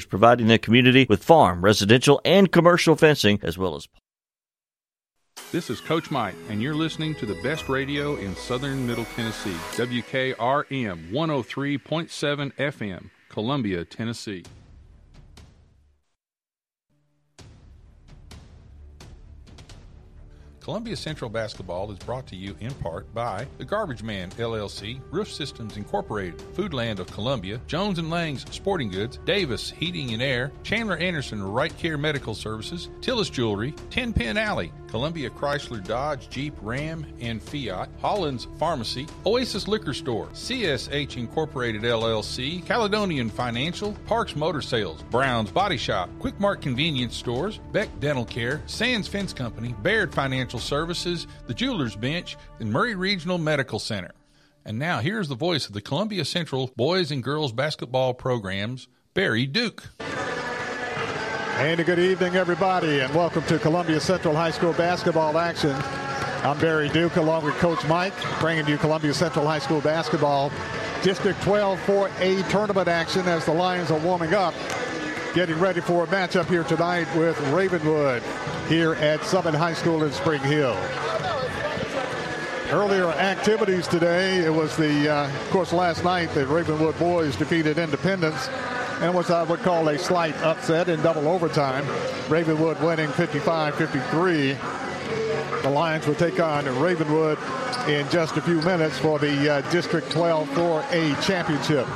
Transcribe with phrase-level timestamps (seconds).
[0.00, 3.88] providing the community with farm, residential, and commercial fencing, as well as
[5.50, 9.56] this is Coach Mike, and you're listening to the best radio in southern Middle Tennessee,
[9.72, 14.44] WKRM 103.7 FM, Columbia, Tennessee.
[20.62, 25.28] Columbia Central Basketball is brought to you in part by The Garbage Man LLC, Roof
[25.28, 30.96] Systems Incorporated, Foodland of Columbia, Jones and Lang's Sporting Goods, Davis Heating and Air, Chandler
[30.98, 37.06] Anderson Right Care Medical Services, Tillis Jewelry, Ten Pin Alley, Columbia Chrysler Dodge Jeep Ram
[37.18, 45.02] and Fiat, Holland's Pharmacy, Oasis Liquor Store, CSH Incorporated LLC, Caledonian Financial, Parks Motor Sales,
[45.04, 50.51] Brown's Body Shop, Quick Mart Convenience Stores, Beck Dental Care, Sands Fence Company, Baird Financial
[50.52, 54.10] Financial Services, the Jewelers Bench, and Maury Regional Medical Center.
[54.66, 59.46] And now here's the voice of the Columbia Central boys and girls basketball programs, Barry
[59.46, 59.88] Duke.
[61.56, 65.74] And a good evening, everybody, and welcome to Columbia Central High School basketball action.
[66.44, 70.52] I'm Barry Duke along with Coach Mike, bringing you Columbia Central High School basketball.
[71.02, 74.52] District 12 4A tournament action as the Lions are warming up
[75.34, 78.22] getting ready for a matchup here tonight with Ravenwood
[78.68, 80.76] here at Summit High School in Spring Hill.
[82.70, 87.78] Earlier activities today, it was the, uh, of course, last night the Ravenwood boys defeated
[87.78, 88.50] Independence
[89.00, 91.86] and was I would call a slight upset in double overtime.
[92.28, 95.62] Ravenwood winning 55-53.
[95.62, 97.38] The Lions will take on Ravenwood
[97.88, 101.86] in just a few minutes for the uh, District 12 4A championship.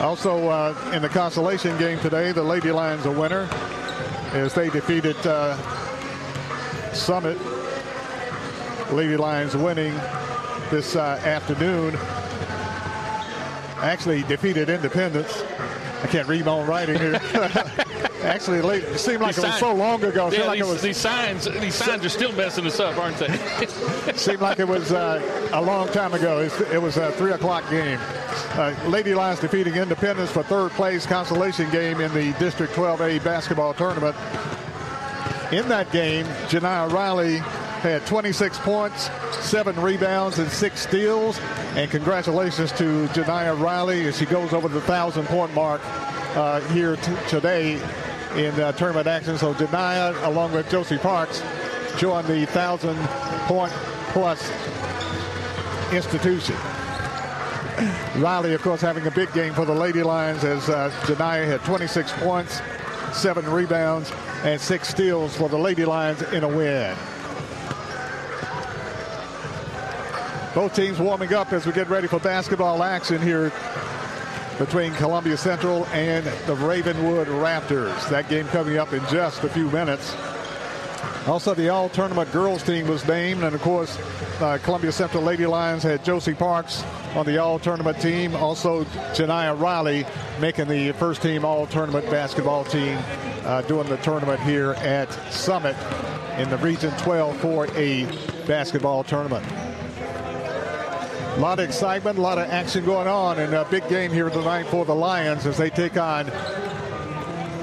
[0.00, 3.48] Also, uh, in the consolation game today, the Lady Lions a winner
[4.32, 5.56] as they defeated uh,
[6.92, 7.38] Summit.
[8.92, 9.94] Lady Lions winning
[10.70, 11.96] this uh, afternoon.
[13.82, 15.42] Actually defeated Independence.
[16.02, 17.20] I can't read my own writing here.
[18.22, 20.30] Actually, it seemed like these it was signs, so long ago.
[20.30, 23.28] Yeah, like these, was, these, signs, these signs are still messing us up, aren't they?
[24.16, 26.40] seemed like it was uh, a long time ago.
[26.72, 27.98] It was a three o'clock game.
[28.52, 33.74] Uh, Lady Lions defeating Independence for third place consolation game in the District 12A basketball
[33.74, 34.16] tournament.
[35.52, 37.38] In that game, Janiyah Riley
[37.80, 41.38] had 26 points, seven rebounds, and six steals.
[41.76, 45.80] And congratulations to Janiyah Riley as she goes over the thousand point mark
[46.36, 46.96] uh, here
[47.28, 47.80] today
[48.36, 49.38] in tournament action.
[49.38, 51.42] So Janiyah, along with Josie Parks,
[51.98, 52.96] join the thousand
[53.48, 53.72] point
[54.12, 54.50] plus
[55.92, 56.56] institution.
[58.16, 60.88] Riley, of course, having a big game for the Lady Lions as uh,
[61.18, 62.60] had 26 points,
[63.12, 64.10] seven rebounds,
[64.44, 66.96] and six steals for the Lady Lions in a win.
[70.54, 73.52] Both teams warming up as we get ready for basketball action here
[74.58, 78.08] between Columbia Central and the Ravenwood Raptors.
[78.08, 80.16] That game coming up in just a few minutes.
[81.26, 83.98] Also, the all tournament girls team was named, and of course,
[84.40, 86.84] uh, Columbia Central Lady Lions had Josie Parks
[87.16, 88.36] on the all tournament team.
[88.36, 88.84] Also,
[89.14, 90.06] Janiyah Riley
[90.40, 92.98] making the first team all tournament basketball team
[93.44, 95.76] uh, doing the tournament here at Summit
[96.38, 99.44] in the Region 12 4A basketball tournament.
[101.36, 104.30] A lot of excitement, a lot of action going on, and a big game here
[104.30, 106.24] tonight for the Lions as they take on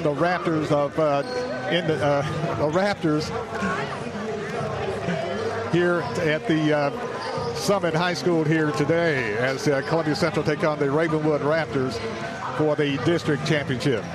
[0.04, 1.24] the Raptors of uh,
[1.72, 2.22] in the, uh,
[2.58, 3.32] the, Raptors
[5.72, 10.78] here at the uh, Summit High School here today as uh, Columbia Central take on
[10.78, 11.98] the Ravenwood Raptors
[12.60, 14.06] for the district championship.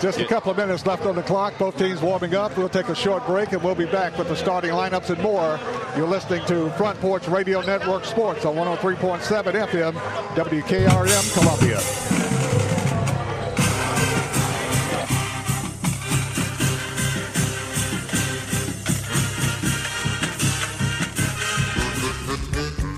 [0.00, 1.54] Just a couple of minutes left on the clock.
[1.58, 2.56] Both teams warming up.
[2.56, 5.58] We'll take a short break and we'll be back with the starting lineups and more.
[5.96, 9.92] You're listening to Front Porch Radio Network Sports on 103.7 FM,
[10.34, 12.25] WKRM, Columbia.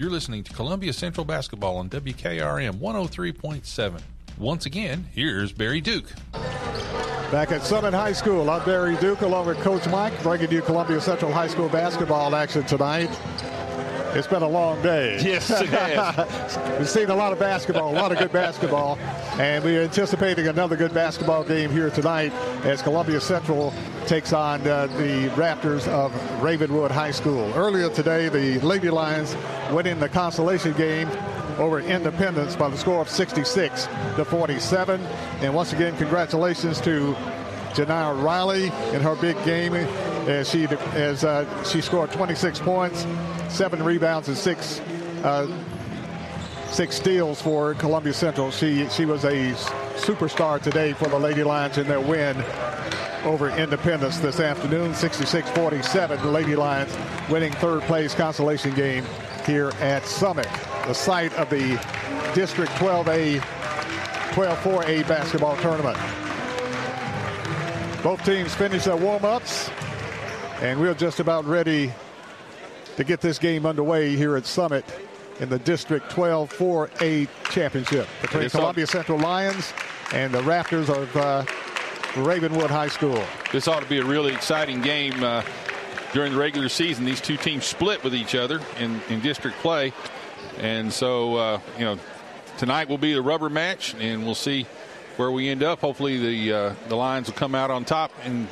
[0.00, 4.00] You're listening to Columbia Central Basketball on WKRM 103.7.
[4.38, 6.10] Once again, here's Barry Duke.
[7.30, 11.02] Back at Summit High School, I'm Barry Duke along with Coach Mike, bringing you Columbia
[11.02, 13.10] Central High School basketball action tonight.
[14.12, 15.20] It's been a long day.
[15.22, 16.58] Yes, it has.
[16.78, 18.98] We've seen a lot of basketball, a lot of good basketball,
[19.38, 22.32] and we're anticipating another good basketball game here tonight
[22.64, 23.72] as Columbia Central
[24.06, 26.12] takes on uh, the Raptors of
[26.42, 27.52] Ravenwood High School.
[27.54, 29.36] Earlier today, the Lady Lions
[29.70, 31.08] went in the consolation game
[31.58, 33.86] over Independence by the score of 66
[34.16, 35.00] to 47.
[35.40, 37.14] And once again, congratulations to
[37.74, 43.04] Janiyah Riley in her big game as she as uh, she scored 26 points,
[43.50, 44.80] seven rebounds, and six
[45.24, 45.46] uh,
[46.70, 48.50] six steals for Columbia Central.
[48.50, 49.52] She she was a
[49.96, 52.42] superstar today for the Lady Lions in their win
[53.24, 56.22] over Independence this afternoon, 66-47.
[56.22, 56.90] The Lady Lions
[57.28, 59.04] winning third place consolation game
[59.44, 60.48] here at Summit,
[60.86, 61.78] the site of the
[62.34, 63.40] District 12A
[64.30, 65.98] 12-4A basketball tournament.
[68.02, 69.70] Both teams finished their warm-ups,
[70.62, 71.92] and we're just about ready
[72.96, 74.84] to get this game underway here at Summit
[75.40, 79.72] in the District 12-4A championship between Columbia Central Lions
[80.12, 81.44] and the Raptors of uh,
[82.16, 83.22] Ravenwood High School.
[83.52, 85.42] This ought to be a really exciting game uh,
[86.12, 87.04] during the regular season.
[87.04, 89.92] These two teams split with each other in, in district play.
[90.58, 91.98] And so, uh, you know,
[92.58, 94.66] tonight will be the rubber match, and we'll see
[95.16, 95.80] where we end up.
[95.80, 98.10] Hopefully, the uh, the Lions will come out on top.
[98.24, 98.48] And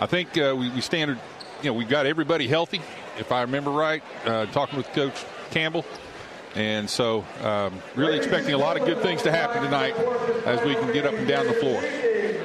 [0.00, 1.18] I think uh, we, we stand,
[1.62, 2.80] you know, we've got everybody healthy,
[3.18, 5.84] if I remember right, uh, talking with Coach Campbell.
[6.54, 9.96] And so, um, really expecting a lot of good things to happen tonight
[10.44, 11.82] as we can get up and down the floor.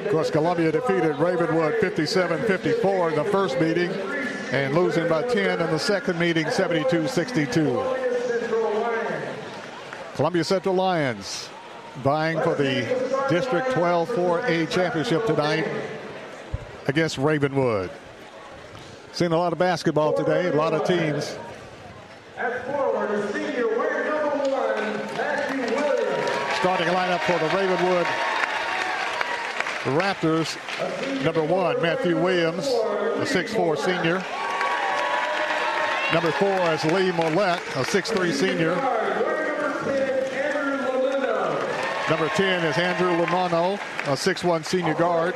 [0.06, 3.92] Of course, Columbia defeated Ravenwood 57-54 in the first meeting
[4.52, 8.06] and losing by 10 in the second meeting, 72-62.
[10.16, 11.50] Columbia Central Lions
[11.98, 12.82] vying for the
[13.30, 15.68] District 12-4A championship tonight
[16.88, 17.92] against Ravenwood.
[19.18, 21.40] Seen a lot of basketball today, a lot of teams.
[22.36, 23.66] that's forward senior
[26.60, 28.06] Starting lineup for the Ravenwood
[29.98, 34.24] Raptors, number one, Matthew Williams, a 6'4 senior.
[36.14, 38.76] Number four is Lee Mollett, a 6'3 senior.
[42.08, 45.34] Number 10 is Andrew Lamano, a 6'1 senior guard.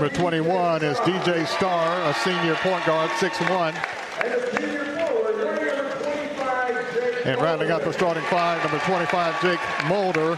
[0.00, 3.74] Number 21 is DJ Starr, a senior point guard, 6'1.
[7.26, 10.32] And rounding out the starting five, number 25, Jake Mulder,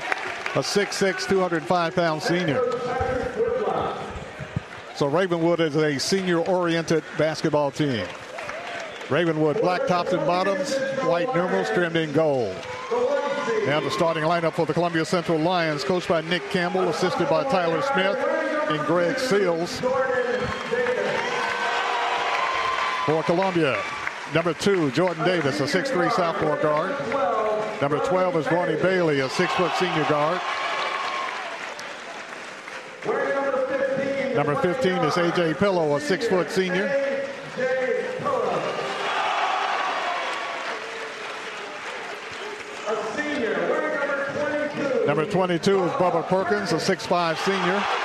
[0.57, 2.61] a 6'6", 205-pound senior.
[4.97, 8.05] So Ravenwood is a senior-oriented basketball team.
[9.11, 10.75] Ravenwood black tops and bottoms,
[11.05, 12.57] white numerals trimmed in gold.
[13.67, 17.45] Now the starting lineup for the Columbia Central Lions, coached by Nick Campbell, assisted by
[17.45, 19.81] Tyler Smith and Greg Seals.
[23.07, 23.83] For Columbia,
[24.33, 26.93] number two, Jordan Davis, a 6'3 sophomore guard.
[27.81, 30.41] Number 12 is Ronnie Bailey, a six-foot senior guard.
[34.37, 35.55] Number 15 is A.J.
[35.55, 36.87] Pillow, a six-foot senior.
[45.07, 48.02] Number 22 is Bubba Perkins, a 6'5 senior.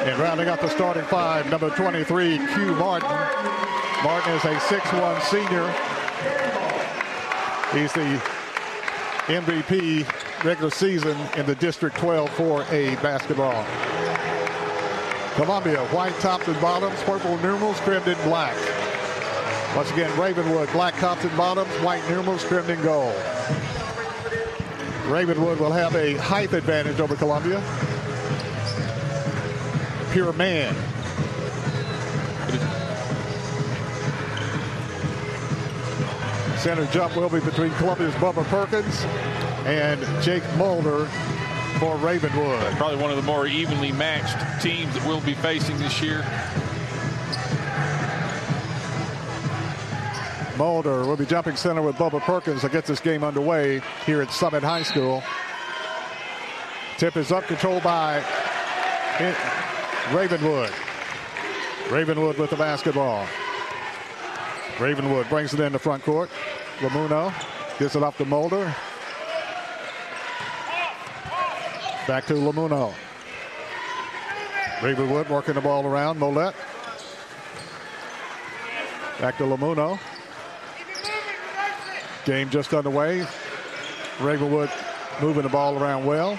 [0.00, 3.10] And rounding up the starting five, number 23, Q Martin.
[4.04, 5.66] Martin is a 6'1 senior.
[7.72, 8.22] He's the
[9.26, 13.64] MVP regular season in the District 12-4A basketball.
[15.34, 18.56] Columbia, white tops and bottoms, purple numerals trimmed in black.
[19.76, 23.14] Once again, Ravenwood, black tops and bottoms, white numerals trimmed in gold.
[25.06, 27.60] Ravenwood will have a height advantage over Columbia.
[30.18, 30.74] Pure man.
[36.58, 39.04] Center jump will be between Columbia's Bubba Perkins
[39.64, 41.06] and Jake Mulder
[41.78, 42.60] for Ravenwood.
[42.78, 46.24] Probably one of the more evenly matched teams that we'll be facing this year.
[50.56, 54.32] Mulder will be jumping center with Bubba Perkins to get this game underway here at
[54.32, 55.22] Summit High School.
[56.96, 58.20] Tip is up, controlled by
[60.12, 60.72] Ravenwood.
[61.90, 63.26] Ravenwood with the basketball.
[64.80, 66.30] Ravenwood brings it in the front court.
[66.78, 67.32] Lamuno
[67.78, 68.74] gets it off to Mulder.
[72.06, 72.94] Back to Lamuno.
[74.80, 76.18] Ravenwood working the ball around.
[76.18, 76.54] Mollett.
[79.20, 79.98] Back to Lamuno.
[82.24, 83.26] Game just underway.
[84.20, 84.70] Ravenwood
[85.20, 86.38] moving the ball around well.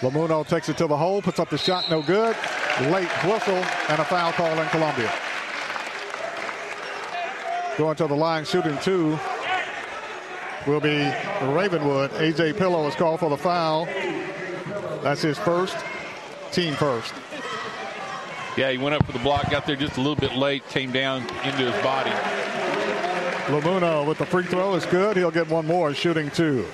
[0.00, 2.36] Lamuno takes it to the hole, puts up the shot, no good.
[2.82, 3.54] Late whistle
[3.88, 5.10] and a foul call in Columbia.
[7.78, 9.18] Going to the line, shooting two
[10.66, 10.98] will be
[11.42, 12.10] Ravenwood.
[12.12, 13.86] AJ Pillow is called for the foul.
[15.02, 15.76] That's his first,
[16.52, 17.14] team first.
[18.56, 20.90] Yeah, he went up for the block, got there just a little bit late, came
[20.90, 22.10] down into his body.
[23.46, 25.16] Lamuno with the free throw is good.
[25.16, 26.66] He'll get one more, shooting two.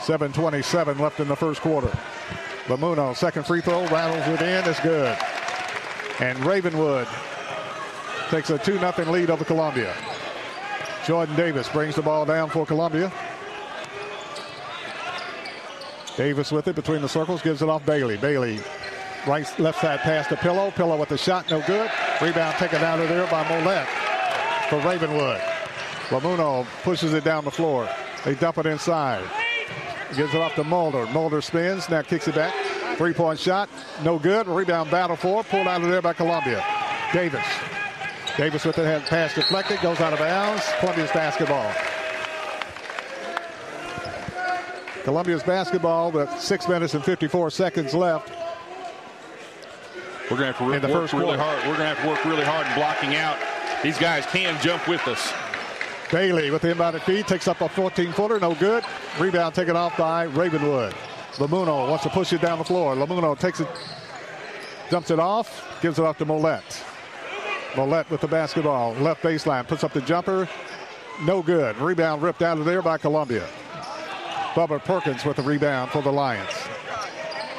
[0.00, 1.90] 7.27 left in the first quarter.
[2.66, 5.16] Lamuno, second free throw, rattles it in, it's good.
[6.20, 7.06] And Ravenwood
[8.30, 9.94] takes a 2 0 lead over Columbia.
[11.06, 13.12] Jordan Davis brings the ball down for Columbia.
[16.16, 18.16] Davis with it between the circles, gives it off Bailey.
[18.16, 18.60] Bailey,
[19.26, 20.70] right left side pass to Pillow.
[20.70, 21.90] Pillow with the shot, no good.
[22.22, 23.86] Rebound taken out of there by Mollett
[24.68, 25.40] for Ravenwood.
[26.08, 27.88] Lamuno pushes it down the floor.
[28.24, 29.24] They dump it inside.
[30.16, 31.06] Gives it off to Mulder.
[31.06, 32.54] Mulder spins, now kicks it back.
[32.96, 33.68] Three point shot,
[34.02, 34.46] no good.
[34.48, 36.64] Rebound battle for, pulled out of there by Columbia.
[37.12, 37.46] Davis.
[38.36, 40.64] Davis with the pass deflected, goes out of bounds.
[40.80, 41.72] Columbia's basketball.
[45.04, 48.30] Columbia's basketball with six minutes and 54 seconds left.
[50.30, 51.58] We're going to have to work really hard.
[51.58, 53.36] We're going to have to work really hard in blocking out.
[53.82, 55.32] These guys can jump with us.
[56.10, 58.84] Bailey with the inbounded feed takes up a 14 footer, no good.
[59.18, 60.92] Rebound taken off by Ravenwood.
[61.34, 62.96] Lamuno wants to push it down the floor.
[62.96, 63.68] Lamuno takes it,
[64.90, 66.82] dumps it off, gives it off to Mollett.
[67.76, 70.48] Mollett with the basketball, left baseline, puts up the jumper,
[71.22, 71.76] no good.
[71.78, 73.46] Rebound ripped out of there by Columbia.
[74.54, 76.50] Bubba Perkins with the rebound for the Lions.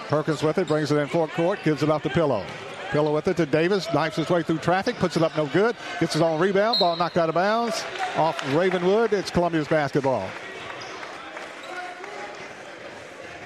[0.10, 2.46] Perkins with it, brings it in front court, gives it off to Pillow.
[2.92, 5.78] Pillow with it to Davis, knifes his way through traffic, puts it up no good,
[6.02, 7.86] gets his own rebound, ball knocked out of bounds.
[8.18, 10.30] Off Ravenwood, it's Columbia's basketball.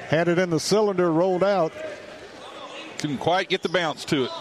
[0.07, 1.71] Had it in the cylinder, rolled out.
[2.97, 4.31] Couldn't quite get the bounce to it.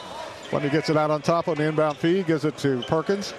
[0.50, 3.34] When he gets it out on top on the inbound feed, gives it to Perkins.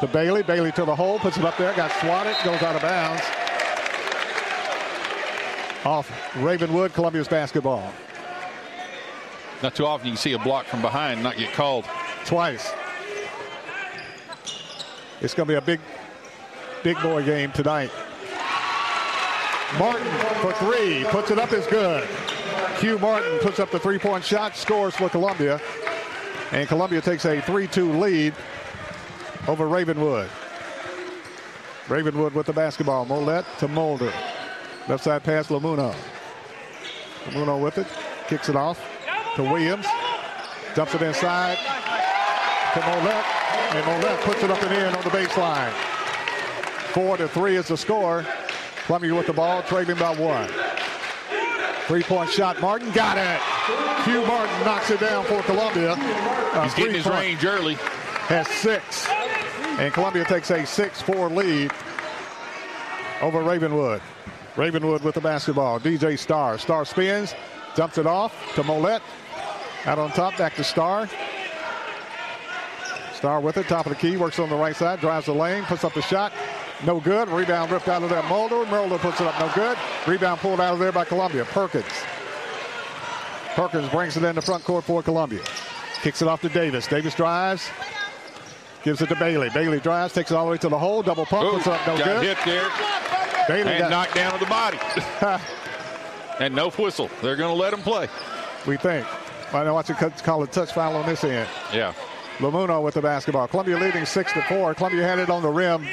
[0.00, 0.42] To Bailey.
[0.42, 3.22] Bailey to the hole, puts it up there, got swatted, goes out of bounds.
[5.84, 7.92] Off Ravenwood, Columbia's basketball.
[9.62, 11.86] Not too often you can see a block from behind not get called.
[12.24, 12.72] Twice.
[15.20, 15.80] It's going to be a big,
[16.82, 17.90] big boy game tonight.
[19.78, 20.06] Martin
[20.40, 22.06] for three, puts it up is good.
[22.78, 25.60] Hugh Martin puts up the three-point shot, scores for Columbia.
[26.52, 28.34] And Columbia takes a 3-2 lead
[29.48, 30.28] over Ravenwood.
[31.88, 33.06] Ravenwood with the basketball.
[33.06, 34.12] Mollett to Mulder.
[34.88, 35.94] Left side pass, Lamuno.
[37.24, 37.86] Lamuno with it.
[38.28, 38.95] Kicks it off
[39.36, 39.86] to Williams.
[40.74, 41.56] Dumps it inside
[42.74, 43.24] to Mollett.
[43.74, 45.72] And Mollett puts it up and in on the baseline.
[46.92, 48.24] Four to three is the score.
[48.86, 50.48] Columbia with the ball, trailing by one.
[51.86, 52.60] Three-point shot.
[52.60, 53.40] Martin got it.
[54.04, 55.92] Hugh Martin knocks it down for Columbia.
[55.92, 57.74] A He's getting his range early.
[58.28, 59.06] has six.
[59.78, 61.70] And Columbia takes a 6-4 lead
[63.20, 64.00] over Ravenwood.
[64.56, 65.78] Ravenwood with the basketball.
[65.78, 66.58] DJ Star.
[66.58, 67.34] Starr spins,
[67.74, 69.02] dumps it off to Mollett.
[69.86, 71.08] Out on top, back to Starr.
[73.14, 75.64] Starr with it, top of the key, works on the right side, drives the lane,
[75.64, 76.32] puts up the shot.
[76.84, 77.28] No good.
[77.28, 78.22] Rebound ripped out of there.
[78.24, 78.66] Mulder.
[78.66, 79.38] Mulder puts it up.
[79.40, 79.78] No good.
[80.06, 81.44] Rebound pulled out of there by Columbia.
[81.46, 81.86] Perkins.
[83.54, 85.42] Perkins brings it in the front court for Columbia.
[86.02, 86.86] Kicks it off to Davis.
[86.86, 87.70] Davis drives.
[88.82, 89.48] Gives it to Bailey.
[89.50, 91.02] Bailey drives, takes it all the way to the hole.
[91.02, 91.44] Double pump.
[91.44, 91.86] Ooh, puts it up.
[91.86, 92.22] No good.
[92.22, 92.68] hit there
[93.48, 94.78] Bailey and got, knocked down to the body.
[96.40, 97.08] and no whistle.
[97.22, 98.08] They're going to let him play.
[98.66, 99.06] we think.
[99.52, 101.48] I know what you call a touch foul on this end.
[101.72, 101.94] Yeah.
[102.38, 103.48] Lamuno with the basketball.
[103.48, 104.74] Columbia leading six to four.
[104.74, 105.86] Columbia had it on the rim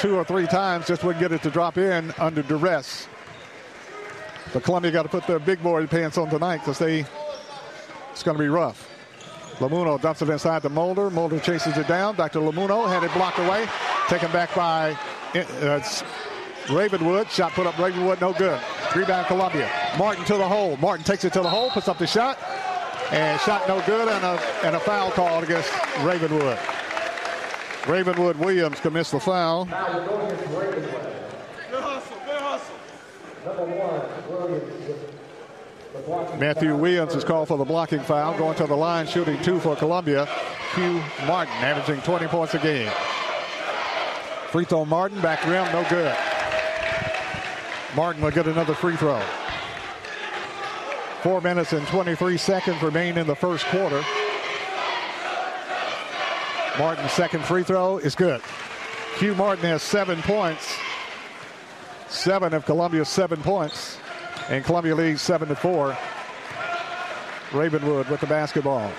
[0.00, 3.08] two or three times, just wouldn't get it to drop in under duress.
[4.52, 7.06] But Columbia got to put their big boy pants on tonight because they
[8.10, 8.88] it's going to be rough.
[9.58, 11.10] Lamuno dumps it inside to Mulder.
[11.10, 12.16] Mulder chases it down.
[12.16, 12.40] Dr.
[12.40, 12.88] Lamuno.
[12.88, 13.68] Had it blocked away.
[14.08, 14.96] Taken back by
[15.34, 15.80] uh,
[16.70, 17.30] Ravenwood.
[17.30, 18.20] Shot put up Ravenwood.
[18.20, 18.60] No good.
[18.94, 19.70] Rebound Columbia.
[19.98, 20.76] Martin to the hole.
[20.76, 21.70] Martin takes it to the hole.
[21.70, 22.38] Puts up the shot.
[23.14, 24.08] And shot no good.
[24.08, 26.58] And a, and a foul called against Ravenwood.
[27.86, 29.66] Ravenwood Williams commits the foul.
[36.38, 38.36] Matthew Williams is called for the blocking foul.
[38.36, 40.26] Going to the line, shooting two for Columbia.
[40.74, 42.90] Hugh Martin, averaging 20 points a game.
[44.48, 46.16] Free throw Martin, back rim, no good.
[47.94, 49.22] Martin will get another free throw.
[51.24, 54.04] Four minutes and 23 seconds remain in the first quarter.
[56.78, 58.42] Martin's second free throw is good.
[59.16, 60.76] Hugh Martin has seven points.
[62.08, 63.96] Seven of Columbia's seven points.
[64.50, 65.96] And Columbia leads seven to four.
[67.54, 68.92] Ravenwood with the basketball.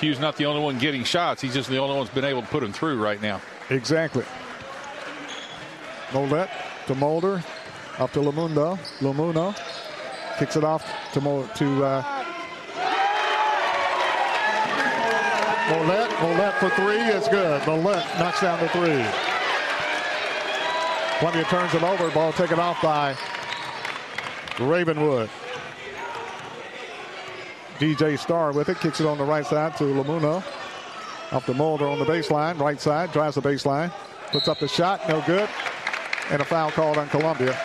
[0.00, 1.40] Hugh's not the only one getting shots.
[1.40, 3.40] He's just the only one that's been able to put them through right now.
[3.70, 4.24] Exactly.
[6.10, 6.50] Mollett
[6.88, 7.44] to Mulder.
[7.98, 8.78] Up to Lamundo.
[9.00, 9.56] Lamuno
[10.38, 12.02] kicks it off to Mo, to uh,
[15.68, 16.10] Mollett.
[16.20, 17.60] Mollett for three is good.
[17.62, 19.04] Mollett knocks down the three.
[21.18, 22.10] Columbia turns it over.
[22.10, 23.16] Ball taken off by
[24.58, 25.28] Ravenwood.
[27.78, 28.78] DJ Starr with it.
[28.78, 30.42] Kicks it on the right side to Lamuno.
[31.32, 32.58] Off the Mulder on the baseline.
[32.58, 33.12] Right side.
[33.12, 33.92] Drives the baseline.
[34.30, 35.06] Puts up the shot.
[35.08, 35.48] No good.
[36.30, 37.58] And a foul called on Columbia.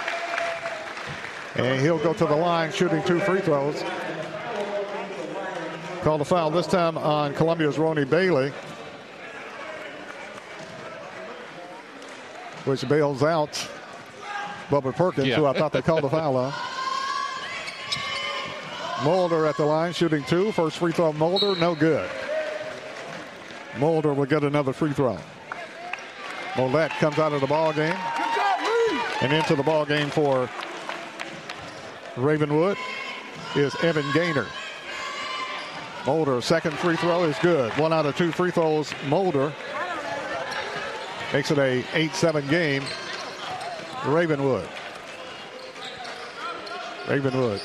[1.55, 3.83] And he'll go to the line shooting two free throws.
[6.01, 8.51] Called a foul this time on Columbia's Ronnie Bailey.
[12.65, 13.51] Which bails out
[14.69, 15.35] Bubba Perkins, Yeah.
[15.35, 16.53] who I thought they called a foul on.
[19.03, 20.51] Mulder at the line shooting two.
[20.53, 22.09] First free throw, Mulder, no good.
[23.77, 25.17] Mulder will get another free throw.
[26.55, 27.95] Mollett comes out of the ball game
[29.21, 30.49] and into the ball game for
[32.15, 32.77] Ravenwood
[33.55, 34.45] is Evan Gaynor.
[36.05, 37.71] Mulder, second free throw is good.
[37.77, 39.53] One out of two free throws, Mulder.
[41.31, 42.83] Makes it a 8-7 game.
[44.05, 44.67] Ravenwood.
[47.07, 47.61] Ravenwood.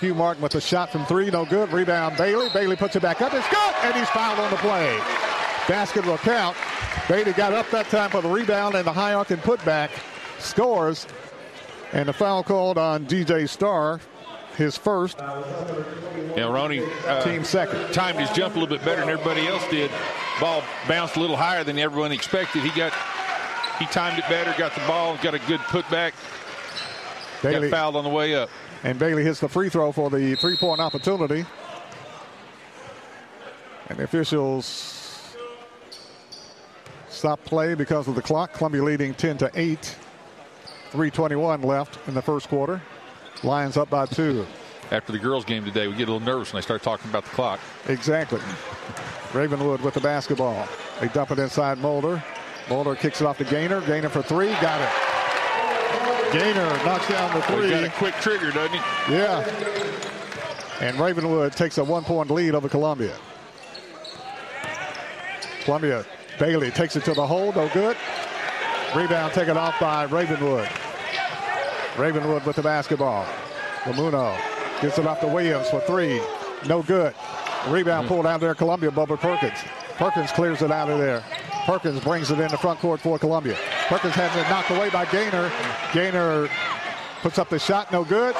[0.00, 1.72] Hugh Martin with a shot from three, no good.
[1.72, 2.48] Rebound Bailey.
[2.52, 3.32] Bailey puts it back up.
[3.32, 4.98] It's good, and he's fouled on the play.
[5.68, 6.56] Basket will count.
[7.08, 9.90] Bailey got up that time for the rebound and the high arc and putback.
[10.38, 11.06] Scores.
[11.96, 14.00] And the foul called on DJ Starr,
[14.58, 17.90] his first, Yeah, Ronnie uh, team second.
[17.94, 19.90] timed his jump a little bit better than everybody else did.
[20.38, 22.62] Ball bounced a little higher than everyone expected.
[22.62, 22.92] He got
[23.78, 26.12] he timed it better, got the ball, got a good putback,
[27.42, 28.50] Bailey, got fouled on the way up.
[28.84, 31.46] and Bailey hits the free throw for the three-point opportunity.
[33.88, 35.34] And the officials
[37.08, 38.52] stop play because of the clock.
[38.52, 39.96] Columbia leading 10 to 8.
[40.90, 42.80] 321 left in the first quarter.
[43.42, 44.46] Lions up by two.
[44.90, 47.24] After the girls' game today, we get a little nervous when they start talking about
[47.24, 47.60] the clock.
[47.88, 48.40] Exactly.
[49.32, 50.68] Ravenwood with the basketball.
[51.00, 52.22] They dump it inside Mulder.
[52.70, 53.80] Mulder kicks it off to Gaynor.
[53.82, 54.50] Gaynor for three.
[54.60, 56.32] Got it.
[56.32, 59.12] Gaynor knocks down the Well, he got a quick trigger, doesn't he?
[59.12, 59.44] Yeah.
[60.80, 63.16] And Ravenwood takes a one-point lead over Columbia.
[65.64, 66.04] Columbia,
[66.38, 67.96] Bailey takes it to the hole, no good.
[68.94, 70.68] Rebound taken off by Ravenwood.
[71.96, 73.26] Ravenwood with the basketball.
[73.84, 74.36] Lamuno
[74.80, 76.20] gets it off to Williams for three,
[76.66, 77.14] no good.
[77.68, 78.14] Rebound hmm.
[78.14, 79.58] pulled out there, Columbia, Bubba Perkins.
[79.96, 81.22] Perkins clears it out of there.
[81.64, 83.56] Perkins brings it in the front court for Columbia.
[83.88, 85.50] Perkins has it knocked away by Gaynor.
[85.92, 86.48] Gaynor
[87.22, 88.34] puts up the shot, no good.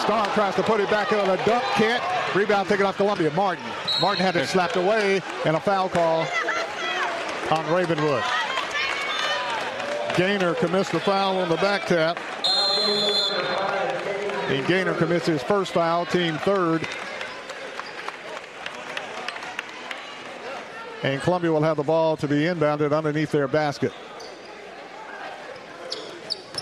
[0.00, 2.02] Starr tries to put it back on a dunk, can't.
[2.34, 3.30] Rebound taken off Columbia.
[3.32, 3.64] Martin.
[4.00, 6.26] Martin had it slapped away, and a foul call
[7.50, 8.22] on Ravenwood.
[10.18, 12.18] Gaynor commits the foul on the back tap.
[14.50, 16.84] And Gaynor commits his first foul, team third.
[21.04, 23.92] And Columbia will have the ball to be inbounded underneath their basket.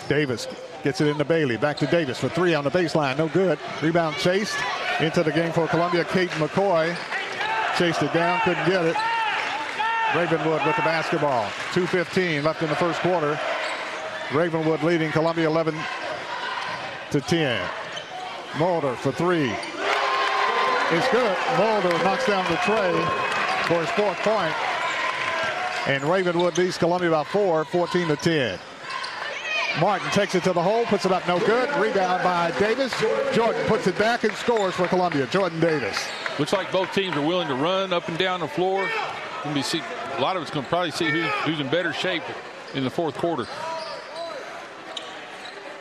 [0.07, 0.47] Davis
[0.85, 1.57] gets it into Bailey.
[1.57, 3.16] Back to Davis for three on the baseline.
[3.16, 3.59] No good.
[3.81, 4.59] Rebound chased
[5.01, 6.05] into the game for Columbia.
[6.05, 6.95] Cade McCoy
[7.79, 8.97] chased it down, couldn't get it.
[10.14, 11.45] Ravenwood with the basketball.
[11.73, 13.38] 2.15 left in the first quarter.
[14.33, 15.75] Ravenwood leading Columbia 11
[17.11, 17.69] to 10.
[18.59, 19.51] Mulder for three.
[20.90, 21.37] It's good.
[21.59, 22.92] Mulder knocks down the tray
[23.66, 24.55] for his fourth point.
[25.88, 28.59] And Ravenwood leads Columbia by four, 14 to 10.
[29.81, 31.69] Martin takes it to the hole, puts it up, no good.
[31.77, 32.95] Rebound by Davis.
[33.35, 35.27] Jordan puts it back and scores for Columbia.
[35.27, 35.99] Jordan Davis.
[36.38, 38.88] Looks like both teams are willing to run up and down the floor.
[39.55, 39.83] Be see,
[40.17, 42.23] a lot of it's going to probably see who, who's in better shape
[42.75, 43.47] in the fourth quarter.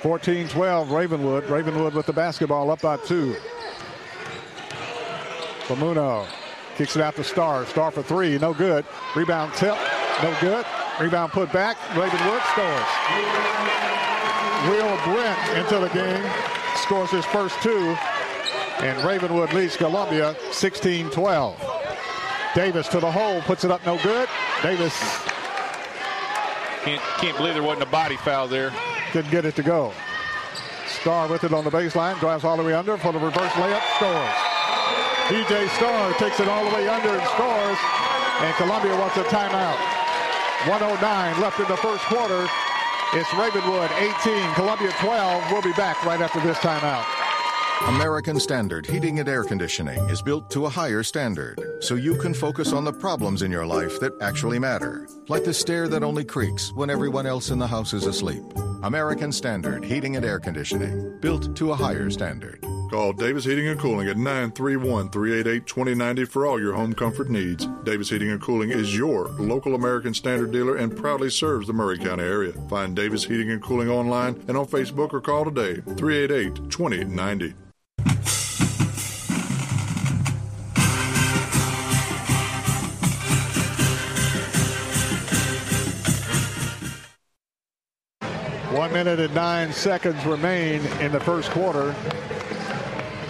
[0.02, 1.50] 14-12 Ravenwood.
[1.50, 3.36] Ravenwood with the basketball up by two.
[5.68, 6.28] Lamuno
[6.76, 7.66] kicks it out to Starr.
[7.66, 8.86] Starr for three, no good.
[9.16, 9.76] Rebound tip,
[10.22, 10.66] no good.
[11.00, 11.78] Rebound put back.
[11.96, 12.86] Ravenwood scores.
[14.70, 16.32] Will Brent into the game.
[16.78, 17.96] Scores his first two.
[18.80, 21.85] And Ravenwood leads Columbia 16 12.
[22.56, 24.30] Davis to the hole, puts it up no good.
[24.64, 24.96] Davis
[26.88, 28.72] can't, can't believe there wasn't a body foul there.
[29.12, 29.92] Couldn't get it to go.
[30.88, 33.84] Starr with it on the baseline, drives all the way under for the reverse layup,
[34.00, 34.36] scores.
[35.28, 37.78] DJ Starr takes it all the way under and scores,
[38.40, 39.76] and Columbia wants a timeout.
[40.72, 42.48] 109 left in the first quarter.
[43.14, 45.52] It's Ravenwood 18, Columbia 12.
[45.52, 47.25] We'll be back right after this timeout.
[47.84, 52.34] American Standard Heating and Air Conditioning is built to a higher standard so you can
[52.34, 56.24] focus on the problems in your life that actually matter, like the stair that only
[56.24, 58.44] creaks when everyone else in the house is asleep.
[58.84, 62.64] American Standard Heating and Air Conditioning, built to a higher standard.
[62.90, 67.68] Call Davis Heating and Cooling at 931 388 2090 for all your home comfort needs.
[67.84, 71.98] Davis Heating and Cooling is your local American Standard dealer and proudly serves the Maury
[71.98, 72.54] County area.
[72.70, 77.54] Find Davis Heating and Cooling online and on Facebook or call today 388 2090.
[88.96, 91.94] Minute and nine seconds remain in the first quarter.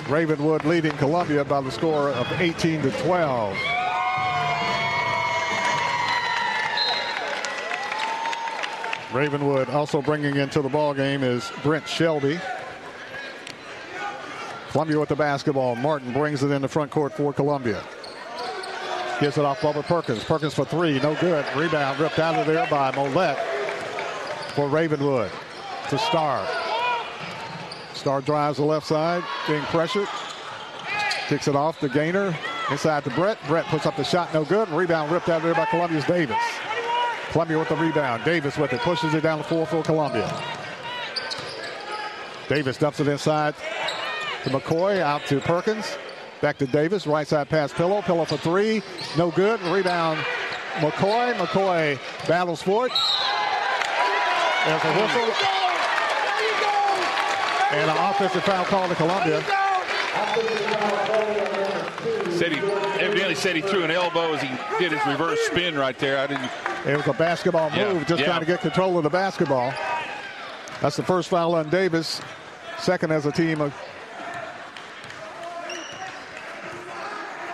[0.08, 3.58] Ravenwood leading Columbia by the score of 18 to 12.
[9.12, 12.40] Ravenwood also bringing into the ball game is Brent Shelby.
[14.70, 15.76] Columbia with the basketball.
[15.76, 17.82] Martin brings it in the front court for Columbia.
[19.20, 20.24] Gives it off Bubba Perkins.
[20.24, 21.44] Perkins for three, no good.
[21.56, 23.40] Rebound ripped out of there by Mollett
[24.54, 25.32] for Ravenwood
[25.90, 26.48] to Starr.
[27.94, 30.08] Starr drives the left side, being pressured.
[31.28, 32.36] Kicks it off to Gaynor.
[32.72, 33.40] Inside to Brent.
[33.48, 34.70] Brent puts up the shot, no good.
[34.70, 36.38] Rebound ripped out of there by Columbia's Davis.
[37.32, 38.24] Columbia with the rebound.
[38.24, 40.32] Davis with it, pushes it down the floor for Columbia.
[42.48, 43.56] Davis dumps it inside
[44.44, 45.98] to McCoy, out to Perkins.
[46.42, 48.02] Back to Davis, right side pass Pillow.
[48.02, 48.82] Pillow for three,
[49.18, 49.60] no good.
[49.64, 50.20] Rebound
[50.76, 51.34] McCoy.
[51.34, 52.92] McCoy battles for it.
[54.66, 55.65] There's a whistle.
[57.72, 59.42] And an offensive foul call to Columbia.
[62.32, 62.60] Said he
[63.02, 66.18] evidently said he threw an elbow as he did his reverse spin right there.
[66.20, 66.50] I didn't.
[66.86, 68.28] It was a basketball move, Yeah, just yeah.
[68.28, 69.74] trying to get control of the basketball.
[70.82, 72.22] That's the first foul on Davis.
[72.78, 73.62] Second as a team.
[73.62, 73.74] Of,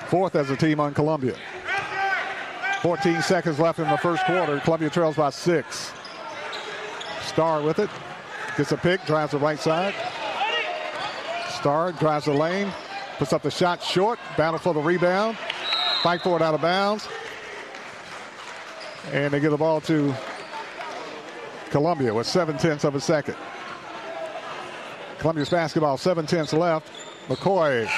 [0.07, 1.35] fourth as a team on Columbia.
[2.81, 4.59] 14 seconds left in the first quarter.
[4.59, 5.93] Columbia trails by six.
[7.21, 7.89] Starr with it.
[8.61, 9.95] Gets a pick, drives the right side.
[11.49, 12.71] Starr drives the lane,
[13.17, 15.35] puts up the shot short, battle for the rebound,
[16.03, 17.07] fight for it out of bounds.
[19.11, 20.13] And they get the ball to
[21.71, 23.35] Columbia with seven tenths of a second.
[25.17, 26.87] Columbia's basketball, seven tenths left.
[27.29, 27.89] McCoy.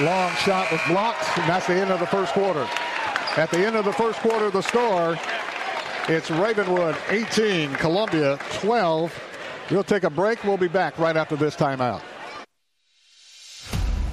[0.00, 2.68] Long shot was blocked, and that's the end of the first quarter.
[3.36, 5.16] At the end of the first quarter, the score,
[6.08, 9.22] it's Ravenwood 18, Columbia 12.
[9.70, 10.42] We'll take a break.
[10.44, 12.00] We'll be back right after this timeout.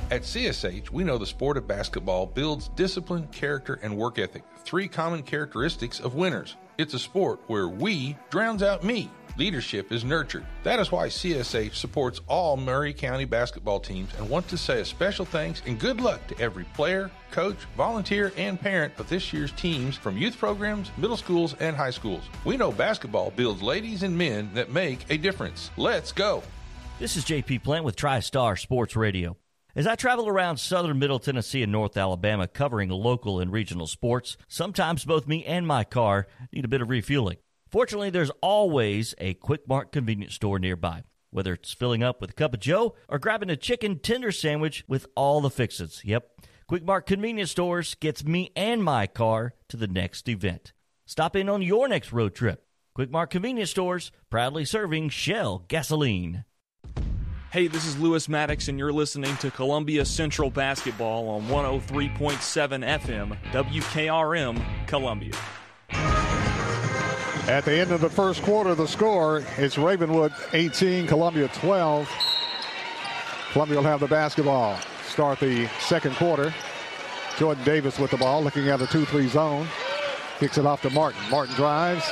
[0.10, 4.88] At CSH, we know the sport of basketball builds discipline, character, and work ethic, three
[4.88, 6.56] common characteristics of winners.
[6.78, 9.10] It's a sport where we drowns out me.
[9.36, 10.46] Leadership is nurtured.
[10.64, 14.86] That is why CSH supports all Maury County basketball teams and want to say a
[14.86, 19.52] special thanks and good luck to every player, coach, volunteer, and parent of this year's
[19.54, 22.22] teams from youth programs, middle schools, and high schools.
[22.46, 25.72] We know basketball builds ladies and men that make a difference.
[25.78, 26.44] Let's go.
[27.00, 29.36] This is JP Plant with TriStar Sports Radio.
[29.76, 34.38] As I travel around southern Middle Tennessee and North Alabama covering local and regional sports,
[34.48, 37.38] sometimes both me and my car need a bit of refueling.
[37.74, 41.02] Fortunately, there's always a Quick Mart convenience store nearby.
[41.32, 44.86] Whether it's filling up with a cup of Joe or grabbing a chicken tender sandwich
[44.88, 46.04] with all the fixins.
[46.06, 50.72] Yep, Quick Mart convenience stores gets me and my car to the next event.
[51.08, 52.64] Stop in on your next road trip.
[52.94, 56.46] Quick Mart convenience stores proudly serving Shell gasoline.
[57.50, 62.20] Hey, this is Lewis Maddox, and you're listening to Columbia Central Basketball on 103.7
[63.00, 65.34] FM, WKRM, Columbia.
[67.48, 72.10] At the end of the first quarter, the score is Ravenwood 18, Columbia 12.
[73.52, 74.80] Columbia will have the basketball.
[75.06, 76.54] Start the second quarter.
[77.38, 79.68] Jordan Davis with the ball, looking at a 2-3 zone.
[80.40, 81.20] Kicks it off to Martin.
[81.30, 82.10] Martin drives.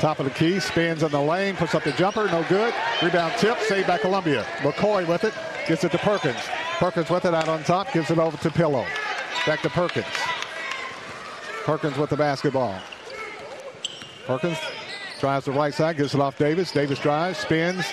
[0.00, 2.74] Top of the key, spins in the lane, puts up the jumper, no good.
[3.02, 4.44] Rebound tip, saved by Columbia.
[4.58, 5.34] McCoy with it,
[5.68, 6.40] gets it to Perkins.
[6.78, 8.84] Perkins with it out on top, gives it over to Pillow.
[9.46, 10.06] Back to Perkins.
[11.64, 12.80] Perkins with the basketball.
[14.30, 14.58] Perkins
[15.18, 16.70] drives the right side, gives it off Davis.
[16.70, 17.84] Davis drives, spins,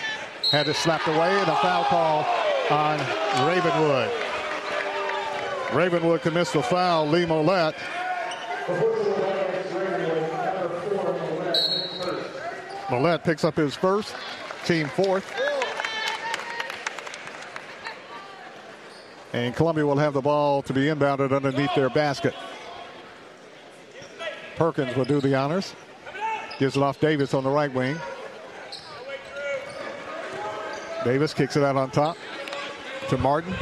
[0.51, 2.27] had it slapped away, and a foul call
[2.69, 2.99] on
[3.47, 4.11] Ravenwood.
[5.73, 7.07] Ravenwood commits the foul.
[7.07, 7.73] Lee Mollett.
[12.91, 14.13] Mollett picks up his first,
[14.63, 15.25] team fourth.
[19.33, 22.35] And Columbia will have the ball to be inbounded underneath their basket.
[24.55, 25.73] Perkins will do the honors.
[26.59, 27.97] Gives it off Davis on the right wing.
[31.03, 32.17] Davis kicks it out on top
[33.09, 33.53] to Martin.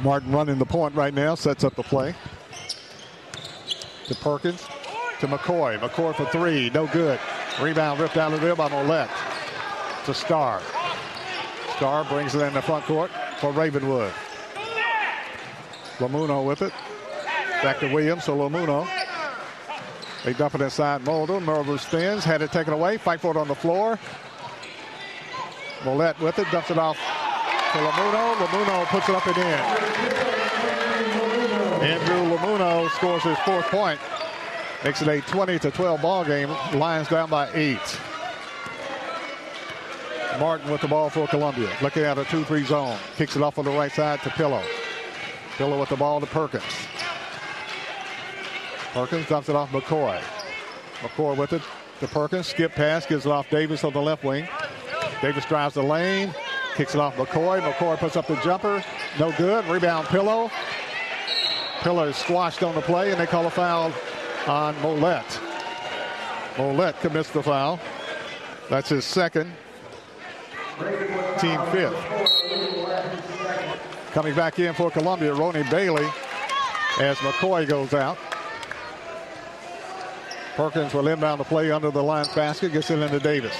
[0.00, 2.14] Martin running the point right now, sets up the play.
[4.06, 4.64] To Perkins,
[5.20, 5.78] to McCoy.
[5.78, 7.18] McCoy for three, no good.
[7.60, 9.10] Rebound ripped out of there by Mollett.
[10.06, 10.62] To Starr.
[11.76, 14.12] Starr brings it in the front court for Ravenwood.
[15.98, 16.72] Lamuno with it.
[17.62, 18.88] Back to Williams, so Lamuno.
[20.24, 21.40] They dump it inside Mulder.
[21.40, 23.98] Mulder spins, had it taken away, fight for it on the floor.
[25.84, 28.34] Mollett with it, dumps it off to Lamuno.
[28.34, 29.44] Lamuno puts it up and in.
[31.82, 34.00] Andrew Lamuno scores his fourth point.
[34.84, 36.50] Makes it a 20 to 12 ball game.
[36.72, 38.00] Lions down by eight.
[40.38, 41.70] Martin with the ball for Columbia.
[41.82, 42.96] Looking at a 2-3 zone.
[43.16, 44.62] Kicks it off on the right side to Pillow.
[45.56, 46.62] Pillow with the ball to Perkins.
[48.92, 50.20] Perkins dumps it off McCoy.
[51.00, 51.62] McCoy with it
[52.00, 52.46] to Perkins.
[52.46, 53.06] Skip pass.
[53.06, 54.48] Gives it off Davis on the left wing.
[55.20, 56.34] Davis drives the lane.
[56.74, 57.60] Kicks it off McCoy.
[57.60, 58.82] McCoy puts up the jumper.
[59.18, 59.64] No good.
[59.66, 60.50] Rebound Pillow.
[61.80, 63.92] Pillow is squashed on the play, and they call a foul
[64.46, 65.40] on Mollett.
[66.56, 67.78] Mollett commits the foul.
[68.68, 69.52] That's his second.
[71.38, 71.94] Team fifth.
[74.12, 76.08] Coming back in for Columbia, Ronnie Bailey
[77.00, 78.18] as McCoy goes out.
[80.58, 83.54] Perkins will inbound the play under the line basket, gets it into Davis.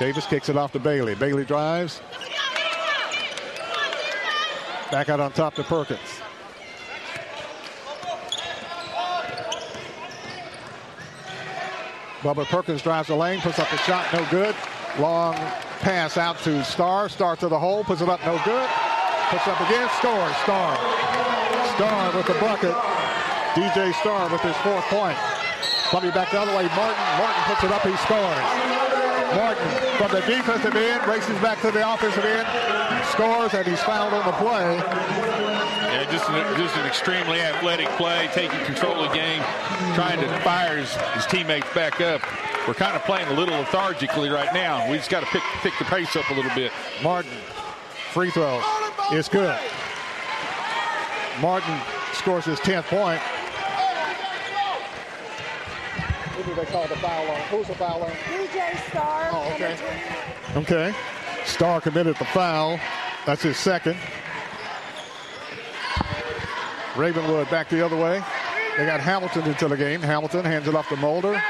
[0.00, 1.14] Davis kicks it off to Bailey.
[1.14, 2.02] Bailey drives.
[4.90, 6.00] Back out on top to Perkins.
[12.22, 14.56] Bubba Perkins drives the lane, puts up a shot, no good.
[14.98, 15.34] Long
[15.82, 17.10] pass out to Starr.
[17.10, 18.68] Starr to the hole, puts it up, no good.
[19.28, 20.34] Puts up again, scores.
[20.38, 20.76] Star.
[21.76, 22.74] Starr with the bucket.
[23.54, 25.41] DJ Starr with his fourth point.
[25.92, 26.64] Columbia back the other way.
[26.72, 26.96] Martin.
[27.20, 28.48] Martin puts it up, he scores.
[29.36, 29.68] Martin
[30.00, 32.48] from the defensive end races back to the offensive end,
[33.12, 34.76] scores, and he's fouled on the play.
[35.92, 39.42] Yeah, just an, just an extremely athletic play, taking control of the game,
[39.92, 42.22] trying to fire his, his teammates back up.
[42.66, 44.90] We're kind of playing a little lethargically right now.
[44.90, 46.72] We just got to pick, pick the pace up a little bit.
[47.02, 47.32] Martin,
[48.12, 48.62] free throw
[49.12, 49.58] is good.
[51.42, 51.78] Martin
[52.14, 53.20] scores his 10th point.
[56.42, 57.40] Who do they call the foul on?
[57.42, 58.10] Who's the foul on?
[58.10, 59.28] DJ Starr.
[59.32, 59.76] Oh, okay.
[60.56, 60.94] Okay.
[61.44, 62.80] Starr committed the foul.
[63.26, 63.96] That's his second.
[66.96, 68.22] Ravenwood back the other way.
[68.76, 70.02] They got Hamilton into the game.
[70.02, 71.40] Hamilton hands it off to Mulder.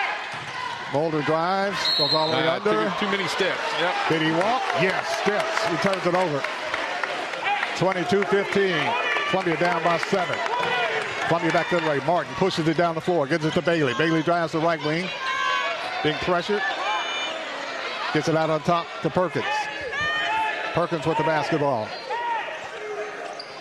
[0.93, 2.71] Mulder drives, goes all the way Uh, under.
[2.71, 3.59] too, too many steps.
[3.81, 3.95] Yep.
[4.11, 4.63] Did he walk?
[4.83, 5.65] Yes, steps.
[5.69, 6.43] He turns it over.
[7.77, 8.95] 22-15.
[9.31, 10.37] Columbia down by seven.
[11.27, 12.01] Columbia back the other way.
[12.07, 13.95] Martin pushes it down the floor, gives it to Bailey.
[13.95, 15.09] Bailey drives the right wing.
[16.03, 16.63] Being pressured.
[18.13, 19.45] Gets it out on top to Perkins.
[20.75, 21.89] Perkins with the basketball.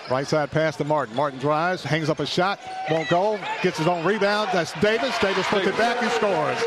[0.09, 1.15] Right side pass to Martin.
[1.15, 4.49] Martin drives, hangs up a shot, won't go, gets his own rebound.
[4.51, 5.17] That's Davis.
[5.19, 6.57] Davis puts it back, he scores.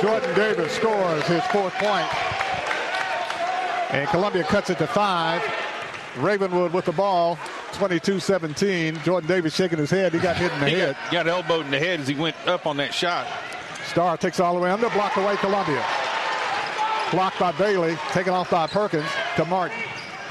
[0.00, 2.08] Jordan Davis scores his fourth point.
[3.92, 5.42] And Columbia cuts it to five.
[6.18, 7.36] Ravenwood with the ball,
[7.72, 9.02] 22-17.
[9.02, 10.12] Jordan Davis shaking his head.
[10.12, 10.96] He got hit in the He head.
[11.04, 13.26] got, got elbowed in the head as he went up on that shot.
[13.86, 15.84] Starr takes all the way under, blocked away Columbia.
[17.10, 19.76] Blocked by Bailey, taken off by Perkins to Martin.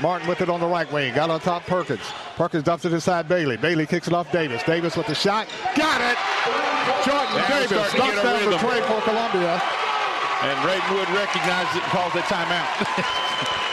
[0.01, 2.01] Martin with it on the right wing, got on top Perkins.
[2.35, 3.57] Perkins dumps it inside Bailey.
[3.57, 4.63] Bailey kicks it off Davis.
[4.63, 6.17] Davis with the shot, got it!
[7.05, 9.61] Jordan Now Davis knocks down the tray for Columbia.
[10.41, 13.67] And Ravenwood recognizes it and calls that timeout.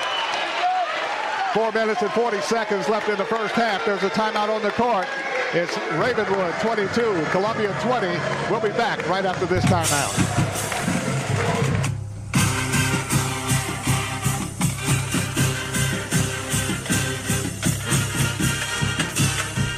[1.58, 3.84] Four minutes and 40 seconds left in the first half.
[3.84, 5.08] There's a timeout on the court.
[5.52, 8.06] It's Ravenwood 22, Columbia 20.
[8.48, 10.47] We'll be back right after this timeout.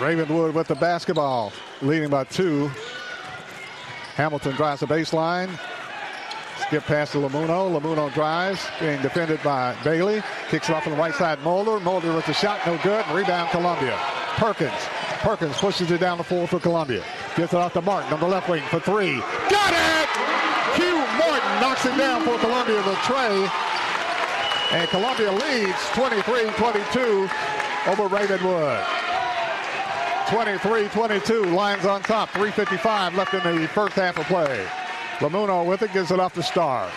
[0.00, 2.68] Ravenwood with the basketball, leading by two.
[4.14, 5.50] Hamilton drives the baseline.
[6.58, 7.78] Skip past to Lamuno.
[7.78, 10.22] Lamuno drives, being defended by Bailey.
[10.48, 11.38] Kicks it off on the right side.
[11.42, 11.80] Mulder.
[11.80, 13.04] Mulder with the shot, no good.
[13.12, 13.98] Rebound Columbia.
[14.36, 14.72] Perkins.
[15.20, 17.04] Perkins pushes it down the floor for Columbia.
[17.36, 19.20] Gets it off to Martin on the left wing for three.
[19.50, 20.08] Got it!
[20.76, 23.48] Q Martin knocks it down for Columbia the Trey.
[24.72, 27.28] And Columbia leads 23-22
[27.88, 28.99] over Ravenwood.
[30.30, 34.64] 23-22, Lions on top, 3.55 left in the first half of play.
[35.18, 36.88] Lamuno with it, gives it off to Starr.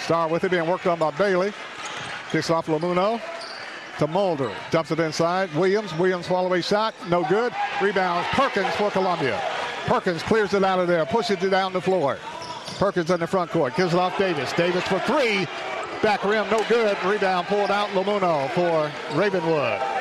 [0.00, 1.54] Starr with it, being worked on by Bailey.
[2.30, 3.22] Kicks off Lamuno
[3.96, 4.54] to Mulder.
[4.70, 5.50] Dumps it inside.
[5.54, 5.94] Williams.
[5.94, 6.94] Williams follow shot.
[7.08, 7.54] No good.
[7.80, 8.26] Rebound.
[8.32, 9.40] Perkins for Columbia.
[9.86, 11.06] Perkins clears it out of there.
[11.06, 12.18] Pushes it down the floor.
[12.78, 13.76] Perkins in the front court.
[13.76, 14.52] Gives it off Davis.
[14.52, 15.46] Davis for three.
[16.02, 16.48] Back rim.
[16.50, 17.02] No good.
[17.02, 17.88] Rebound pulled out.
[17.88, 19.97] Lamuno for Ravenwood.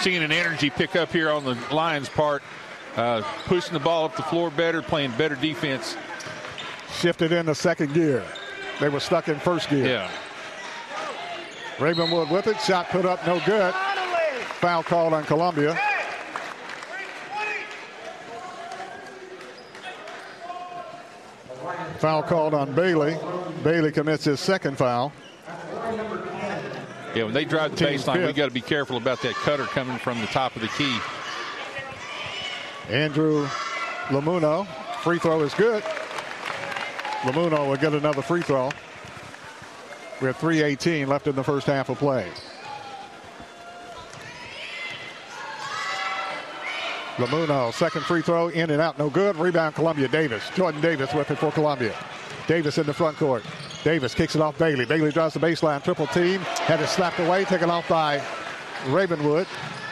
[0.00, 2.42] Seeing an energy pick up here on the Lions' part.
[2.96, 5.96] Uh, pushing the ball up the floor better, playing better defense.
[6.98, 8.24] Shifted into second gear.
[8.80, 9.86] They were stuck in first gear.
[9.86, 10.10] Yeah.
[11.78, 12.58] Ravenwood with it.
[12.60, 13.74] Shot put up, no good.
[14.60, 15.78] Foul called on Columbia.
[21.98, 23.18] Foul called on Bailey.
[23.62, 25.12] Bailey commits his second foul.
[27.16, 29.96] Yeah, when they drive the baseline, we got to be careful about that cutter coming
[29.96, 30.98] from the top of the key.
[32.90, 33.46] Andrew
[34.08, 34.66] Lamuno,
[34.98, 35.82] free throw is good.
[37.22, 38.70] Lamuno will get another free throw.
[40.20, 42.30] We have 3.18 left in the first half of play.
[47.16, 49.36] Lamuno, second free throw, in and out, no good.
[49.36, 50.50] Rebound, Columbia Davis.
[50.54, 51.96] Jordan Davis with it for Columbia.
[52.46, 53.42] Davis in the front court.
[53.84, 54.84] Davis kicks it off Bailey.
[54.84, 56.40] Bailey drives the baseline, triple team.
[56.40, 58.22] Had it slapped away, taken off by
[58.88, 59.46] Ravenwood.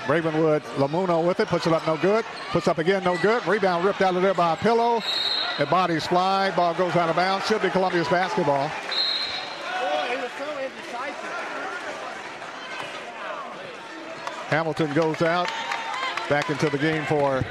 [0.08, 2.24] Ravenwood, Lamuno with it, puts it up, no good.
[2.50, 3.46] Puts up again, no good.
[3.46, 5.02] Rebound ripped out of there by Pillow.
[5.58, 7.46] The bodies fly, ball goes out of bounds.
[7.46, 8.68] Should be Columbia's basketball.
[14.48, 15.50] Hamilton goes out.
[16.28, 17.44] Back into the game for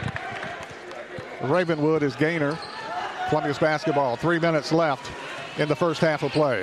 [1.41, 2.57] Ravenwood is Gaynor.
[3.29, 4.15] Columbia's basketball.
[4.15, 5.11] Three minutes left
[5.57, 6.61] in the first half of play.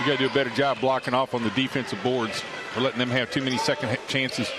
[0.00, 2.42] You got to do a better job blocking off on the defensive boards.
[2.76, 4.50] We're letting them have too many second chances.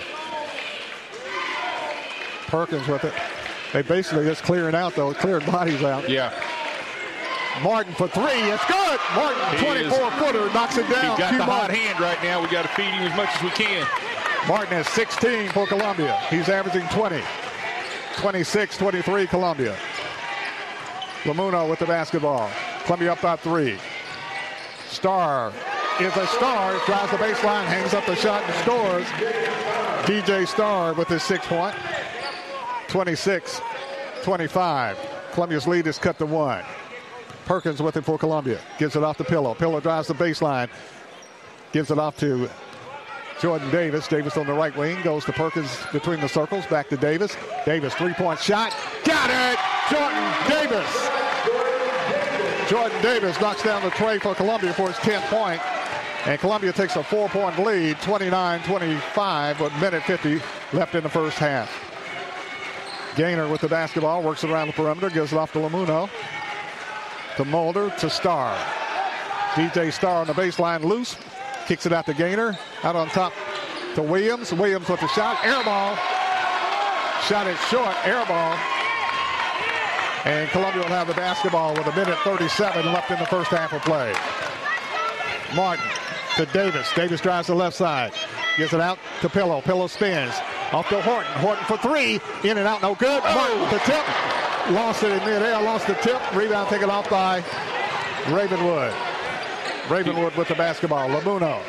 [2.46, 3.12] Perkins with it.
[3.72, 6.08] They basically just clearing out though, clearing bodies out.
[6.08, 6.32] Yeah.
[7.62, 8.24] Martin for three.
[8.24, 9.00] It's good.
[9.14, 11.10] Martin, 24 footer, knocks it down.
[11.10, 12.40] He's got Q the hot hand right now.
[12.40, 13.86] We got to feed him as much as we can.
[14.46, 16.16] Martin has 16 for Columbia.
[16.30, 17.20] He's averaging 20.
[18.16, 19.76] 26 23 Columbia.
[21.24, 22.50] Lamuno with the basketball.
[22.86, 23.78] Columbia up by three.
[24.88, 25.52] Starr
[26.00, 26.72] is a star.
[26.86, 29.04] Drives the baseline, hangs up the shot, and scores.
[30.06, 31.74] DJ Starr with his six point.
[32.86, 33.60] 26
[34.22, 34.96] 25.
[35.32, 36.64] Columbia's lead is cut to one.
[37.44, 38.60] Perkins with it for Columbia.
[38.78, 39.54] Gives it off the Pillow.
[39.54, 40.68] Pillow drives the baseline.
[41.72, 42.48] Gives it off to
[43.40, 44.06] Jordan Davis.
[44.06, 46.64] Davis on the right wing goes to Perkins between the circles.
[46.66, 47.36] Back to Davis.
[47.64, 48.72] Davis three point shot.
[49.04, 49.58] Got it!
[49.90, 51.15] Jordan Davis.
[52.68, 55.60] Jordan Davis knocks down the tray for Columbia for his 10th point.
[56.26, 60.40] And Columbia takes a four point lead, 29 25, with minute 50
[60.72, 61.70] left in the first half.
[63.14, 66.10] Gaynor with the basketball, works around the perimeter, gives it off to Lamuno.
[67.36, 68.58] To Mulder, to Starr.
[69.54, 71.16] DJ Starr on the baseline, loose.
[71.66, 72.58] Kicks it out to Gaynor.
[72.82, 73.32] Out on top
[73.94, 74.52] to Williams.
[74.52, 75.38] Williams with the shot.
[75.44, 75.96] Air ball.
[77.22, 77.94] Shot it short.
[78.04, 78.75] Air ball.
[80.26, 83.72] And Columbia will have the basketball with a minute 37 left in the first half
[83.72, 84.12] of play.
[85.54, 85.86] Martin
[86.34, 86.92] to Davis.
[86.94, 88.12] Davis drives the left side.
[88.58, 89.60] Gives it out to Pillow.
[89.60, 90.34] Pillow spins.
[90.72, 91.30] Off to Horton.
[91.34, 92.20] Horton for three.
[92.42, 92.82] In and out.
[92.82, 93.22] No good.
[93.22, 94.04] Martin with the tip.
[94.70, 95.62] Lost it in midair.
[95.62, 96.20] Lost the tip.
[96.34, 97.44] Rebound taken off by
[98.28, 98.92] Ravenwood.
[99.88, 101.08] Ravenwood with the basketball.
[101.08, 101.62] Lamuno.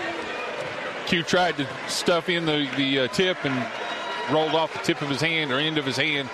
[1.05, 5.09] Q tried to stuff in the, the uh, tip and rolled off the tip of
[5.09, 6.27] his hand or end of his hand.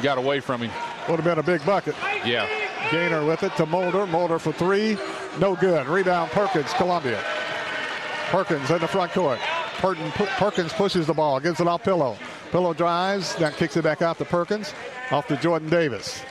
[0.00, 0.70] Got away from him.
[1.08, 1.94] Would have been a big bucket.
[2.24, 2.48] Yeah.
[2.90, 4.06] Gaynor with it to Mulder.
[4.06, 4.96] Mulder for three.
[5.38, 5.86] No good.
[5.86, 7.22] Rebound Perkins, Columbia.
[8.30, 9.38] Perkins in the front court.
[9.78, 12.16] Perkins pushes the ball, gives it off Pillow.
[12.52, 14.74] Pillow drives, then kicks it back out to Perkins,
[15.10, 16.22] off to Jordan Davis.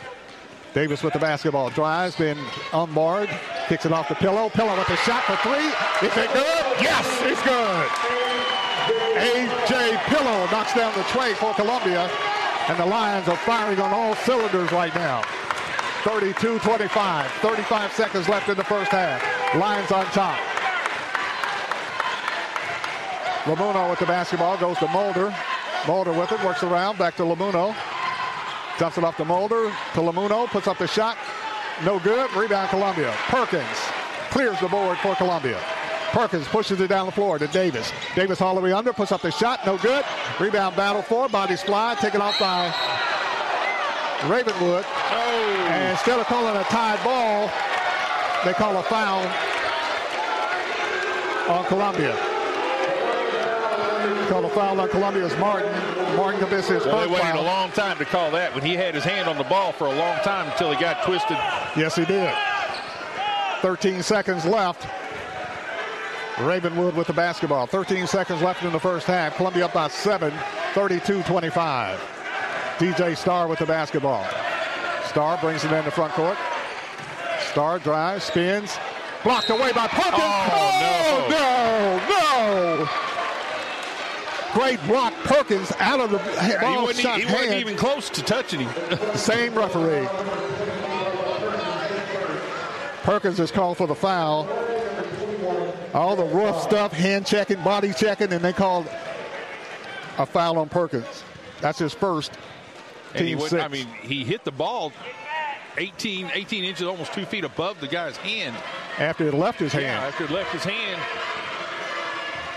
[0.73, 2.37] Davis with the basketball, drives, then
[2.71, 3.29] unbarred,
[3.67, 4.49] kicks it off to Pillow.
[4.49, 5.67] Pillow with a shot for three.
[6.07, 6.81] Is it good?
[6.81, 7.89] Yes, it's good.
[9.17, 9.97] A.J.
[10.05, 12.09] Pillow knocks down the tray for Columbia,
[12.71, 15.21] and the Lions are firing on all cylinders right now.
[16.03, 19.21] 32-25, 35 seconds left in the first half.
[19.55, 20.39] Lions on top.
[23.43, 25.35] Lamuno with the basketball goes to Mulder.
[25.85, 27.75] Mulder with it, works around, back to Lamuno.
[28.79, 31.17] Dumps it off to Mulder, to Lamuno, puts up the shot.
[31.83, 32.33] No good.
[32.33, 33.13] Rebound Columbia.
[33.27, 33.65] Perkins
[34.29, 35.59] clears the board for Columbia.
[36.11, 37.91] Perkins pushes it down the floor to Davis.
[38.15, 40.03] Davis all the way under, puts up the shot, no good.
[40.39, 42.67] Rebound battle for, bodies fly, taken off by
[44.27, 44.85] Ravenwood.
[44.85, 45.67] Oh.
[45.69, 47.49] And instead of calling a tied ball,
[48.45, 49.21] they call a foul
[51.49, 52.15] on Columbia.
[54.29, 55.71] Call a foul on Columbia's Martin.
[56.15, 57.41] Martin commits his well, first They waited foul.
[57.41, 59.87] a long time to call that, but he had his hand on the ball for
[59.87, 61.37] a long time until he got twisted.
[61.77, 62.33] Yes, he did.
[63.61, 64.87] 13 seconds left.
[66.39, 67.67] Ravenwood with the basketball.
[67.67, 69.35] 13 seconds left in the first half.
[69.35, 70.31] Columbia up by seven,
[70.73, 71.97] 32-25.
[72.77, 74.25] DJ Starr with the basketball.
[75.05, 76.37] Starr brings it in the front court.
[77.51, 78.77] Starr drives, spins,
[79.23, 80.13] blocked away by Perkins.
[80.15, 82.89] Oh, no, no, no.
[84.53, 88.21] Great block, Perkins out of the He ball wasn't, shot he wasn't even close to
[88.21, 88.99] touching him.
[89.15, 90.07] Same referee.
[93.03, 94.45] Perkins is called for the foul.
[95.93, 98.87] All the rough stuff, hand checking, body checking, and they called
[100.17, 101.23] a foul on Perkins.
[101.59, 102.31] That's his first.
[103.13, 104.93] And he I mean, he hit the ball
[105.77, 108.55] 18, 18 inches, almost two feet above the guy's hand.
[108.97, 110.05] After it left his Yeah, hand.
[110.05, 111.01] after it left his hand.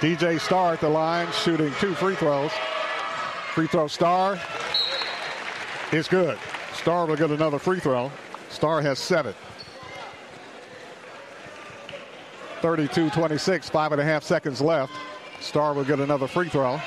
[0.01, 2.51] DJ Starr at the line shooting two free throws.
[3.53, 4.39] Free throw Starr
[5.93, 6.39] is good.
[6.75, 8.11] Starr will get another free throw.
[8.51, 9.35] Starr has seven.
[12.65, 14.91] 32-26, five and a half seconds left.
[15.39, 16.81] Starr will get another free throw.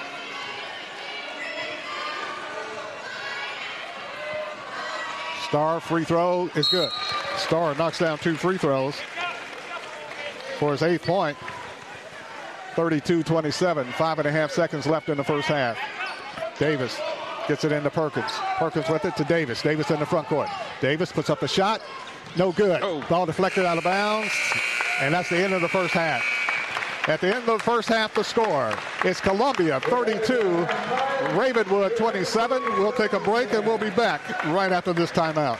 [5.44, 6.90] Starr free throw is good.
[7.36, 8.96] Starr knocks down two free throws
[10.58, 11.38] for his eighth point.
[12.74, 15.78] 32-27, five and a half seconds left in the first half.
[16.58, 17.00] Davis
[17.48, 18.32] gets it into Perkins.
[18.58, 19.62] Perkins with it to Davis.
[19.62, 20.50] Davis in the front court.
[20.82, 21.84] Davis puts up the shot.
[22.36, 22.82] No good.
[22.82, 23.06] Oh.
[23.08, 24.32] Ball deflected out of bounds.
[25.00, 26.24] And that's the end of the first half.
[27.08, 28.74] At the end of the first half, the score
[29.06, 30.68] is Columbia 32,
[31.38, 32.62] Ravenwood 27.
[32.80, 35.60] We'll take a break and we'll be back right after this timeout.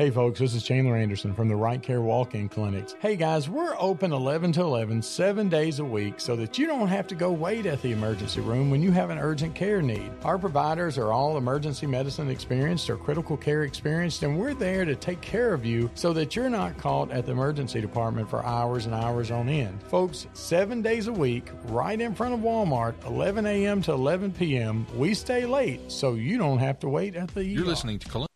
[0.00, 2.96] Hey folks, this is Chandler Anderson from the Right Care Walk-In Clinics.
[3.00, 6.88] Hey guys, we're open 11 to 11, 7 days a week so that you don't
[6.88, 10.10] have to go wait at the emergency room when you have an urgent care need.
[10.24, 14.96] Our providers are all emergency medicine experienced or critical care experienced and we're there to
[14.96, 18.86] take care of you so that you're not caught at the emergency department for hours
[18.86, 19.82] and hours on end.
[19.82, 23.82] Folks, 7 days a week, right in front of Walmart, 11 a.m.
[23.82, 24.86] to 11 p.m.
[24.96, 27.66] We stay late so you don't have to wait at the You're ER.
[27.66, 28.29] listening to Columbia.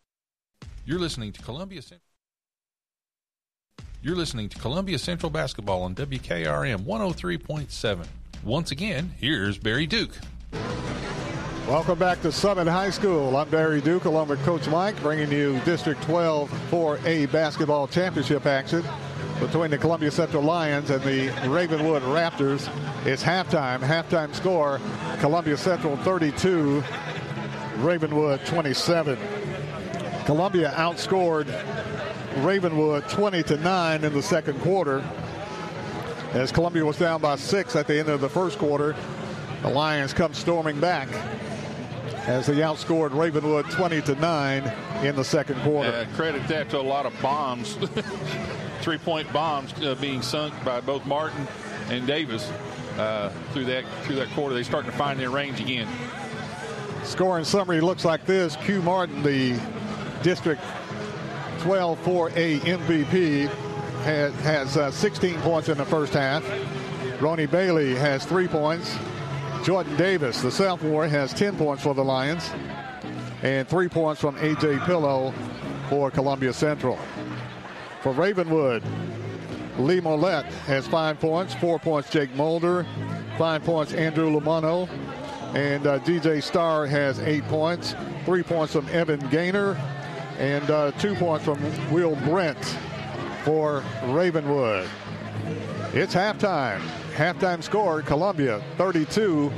[0.85, 1.81] You're listening to Columbia.
[1.81, 2.01] Cent-
[4.01, 8.05] You're listening to Columbia Central Basketball on WKRM 103.7.
[8.43, 10.11] Once again, here's Barry Duke.
[11.67, 13.35] Welcome back to Summit High School.
[13.35, 18.83] I'm Barry Duke along with Coach Mike bringing you District 12 4A basketball championship action
[19.39, 22.69] between the Columbia Central Lions and the Ravenwood Raptors.
[23.07, 23.79] It's halftime.
[23.79, 24.79] Halftime score
[25.19, 26.83] Columbia Central 32,
[27.77, 29.17] Ravenwood 27.
[30.25, 31.47] Columbia outscored
[32.43, 35.03] Ravenwood 20 to 9 in the second quarter.
[36.33, 38.95] As Columbia was down by six at the end of the first quarter,
[39.61, 41.07] the Lions come storming back
[42.27, 44.73] as they outscored Ravenwood 20 to 9
[45.03, 45.91] in the second quarter.
[45.91, 47.77] Uh, credit that to a lot of bombs,
[48.81, 51.47] three point bombs uh, being sunk by both Martin
[51.89, 52.51] and Davis
[52.97, 54.55] uh, through that through that quarter.
[54.55, 55.87] They're starting to find their range again.
[57.03, 58.55] Scoring summary looks like this.
[58.55, 59.59] Q Martin, the
[60.25, 60.59] District
[61.59, 63.47] 12 4A MVP,
[64.05, 66.43] has, has uh, 16 points in the first half.
[67.21, 68.97] Ronnie Bailey has three points.
[69.63, 72.49] Jordan Davis, the sophomore, has 10 points for the Lions.
[73.43, 74.79] And three points from A.J.
[74.79, 75.31] Pillow
[75.89, 76.97] for Columbia Central.
[78.01, 78.81] For Ravenwood,
[79.77, 81.53] Lee Mollett has five points.
[81.53, 82.83] Four points, Jake Mulder.
[83.37, 84.89] Five points, Andrew Lamuno.
[85.53, 87.93] And uh, DJ Starr has eight points.
[88.25, 89.77] Three points from Evan Gaynor.
[90.37, 91.61] And uh, two points from
[91.91, 92.77] Will Brent
[93.43, 94.87] for Ravenwood.
[95.93, 96.81] It's halftime.
[97.13, 99.51] Halftime score Columbia 32,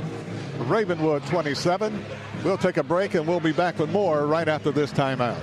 [0.58, 2.04] Ravenwood 27.
[2.44, 5.42] We'll take a break and we'll be back with more right after this timeout.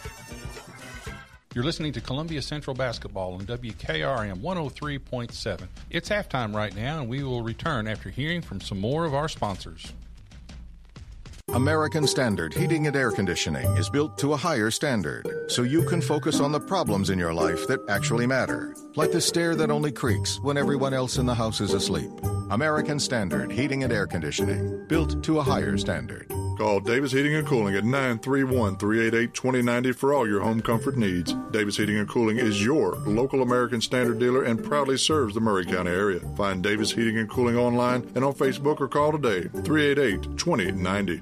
[1.53, 5.67] You're listening to Columbia Central Basketball on WKRM 103.7.
[5.89, 9.27] It's halftime right now, and we will return after hearing from some more of our
[9.27, 9.91] sponsors.
[11.49, 15.99] American Standard Heating and Air Conditioning is built to a higher standard so you can
[16.01, 19.91] focus on the problems in your life that actually matter, like the stair that only
[19.91, 22.11] creaks when everyone else in the house is asleep.
[22.51, 26.27] American Standard Heating and Air Conditioning, built to a higher standard.
[26.57, 31.33] Call Davis Heating and Cooling at 931 388 2090 for all your home comfort needs.
[31.51, 35.65] Davis Heating and Cooling is your local American Standard dealer and proudly serves the Maury
[35.65, 36.19] County area.
[36.35, 41.21] Find Davis Heating and Cooling online and on Facebook or call today 388 2090.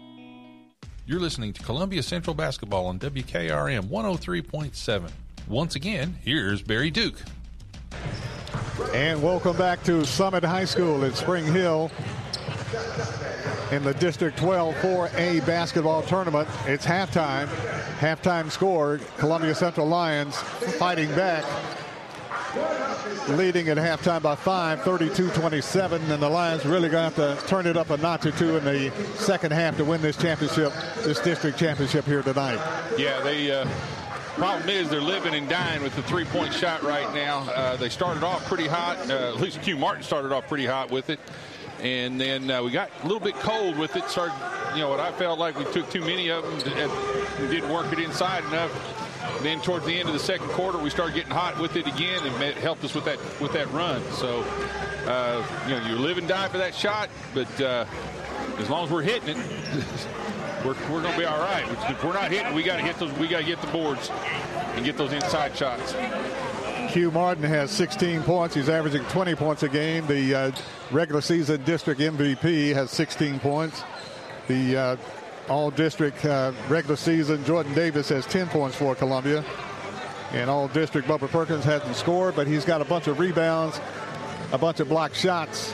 [1.07, 5.09] You're listening to Columbia Central Basketball on WKRM 103.7.
[5.47, 7.19] Once again, here's Barry Duke.
[8.93, 11.89] And welcome back to Summit High School in Spring Hill
[13.71, 16.47] in the District 12 4A basketball tournament.
[16.67, 17.47] It's halftime.
[17.97, 21.43] Halftime score Columbia Central Lions fighting back.
[23.29, 26.11] Leading at halftime by five, 32 27.
[26.11, 28.57] And the Lions really going to have to turn it up a notch or two
[28.57, 32.59] in the second half to win this championship, this district championship here tonight.
[32.97, 33.51] Yeah, they.
[33.51, 33.67] Uh,
[34.35, 37.39] problem is they're living and dying with the three-point shot right now.
[37.51, 38.97] Uh, they started off pretty hot.
[39.09, 41.19] Uh, at least Q Martin started off pretty hot with it
[41.81, 44.07] and then uh, we got a little bit cold with it.
[44.07, 44.35] Started,
[44.75, 47.91] you know, what I felt like we took too many of them and didn't work
[47.91, 49.00] it inside enough.
[49.41, 52.23] Then towards the end of the second quarter, we started getting hot with it again,
[52.23, 54.01] and it helped us with that with that run.
[54.13, 54.41] So,
[55.07, 57.85] uh, you know, you live and die for that shot, but uh,
[58.59, 59.37] as long as we're hitting it,
[60.65, 61.65] we're, we're going to be all right.
[61.89, 63.11] If we're not hitting, we got to hit those.
[63.13, 64.09] We got to get the boards
[64.75, 65.95] and get those inside shots.
[66.91, 68.55] Q Martin has 16 points.
[68.55, 70.05] He's averaging 20 points a game.
[70.07, 70.51] The uh,
[70.91, 73.83] regular season district MVP has 16 points.
[74.47, 74.95] The uh,
[75.49, 79.43] all district uh, regular season Jordan Davis has 10 points for Columbia.
[80.31, 83.81] And all district Bubba Perkins hasn't scored, but he's got a bunch of rebounds,
[84.53, 85.73] a bunch of blocked shots,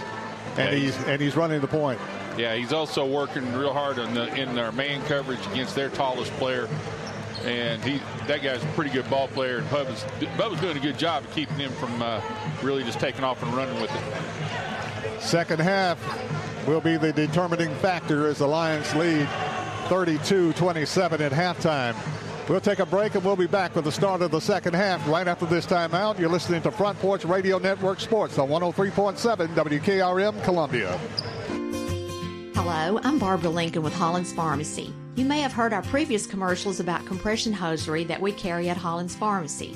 [0.58, 2.00] and yeah, he's, he's and he's running the point.
[2.40, 6.32] Yeah, he's also working real hard in, the, in their man coverage against their tallest
[6.34, 6.68] player
[7.46, 9.58] and he that guy's a pretty good ball player.
[9.58, 10.04] And Bubba's,
[10.38, 12.22] Bubba's doing a good job of keeping him from uh,
[12.62, 15.22] really just taking off and running with it.
[15.22, 16.00] Second half
[16.68, 19.26] will be the determining factor as the Lions lead
[19.88, 21.96] 32-27 at halftime.
[22.50, 25.06] We'll take a break and we'll be back with the start of the second half
[25.08, 26.20] right after this timeout.
[26.20, 30.98] You're listening to Front Porch Radio Network Sports on 103.7 WKRM Columbia.
[32.54, 34.94] Hello, I'm Barbara Lincoln with Hollins Pharmacy.
[35.16, 39.16] You may have heard our previous commercials about compression hosiery that we carry at Hollins
[39.16, 39.76] Pharmacy.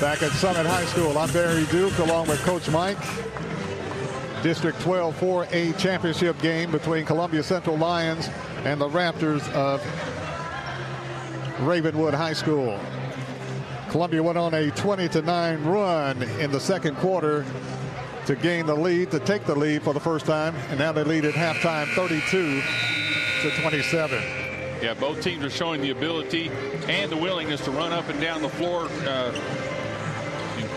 [0.00, 2.96] Back at Summit High School, I'm Barry Duke along with Coach Mike.
[4.42, 8.30] District 12 4A championship game between Columbia Central Lions
[8.64, 9.82] and the Raptors of
[11.60, 12.80] Ravenwood High School.
[13.90, 17.44] Columbia went on a 20 to 9 run in the second quarter
[18.24, 21.04] to gain the lead, to take the lead for the first time, and now they
[21.04, 22.62] lead at halftime 32
[23.42, 24.22] to 27.
[24.80, 26.50] Yeah, both teams are showing the ability
[26.88, 28.88] and the willingness to run up and down the floor.
[29.06, 29.38] Uh,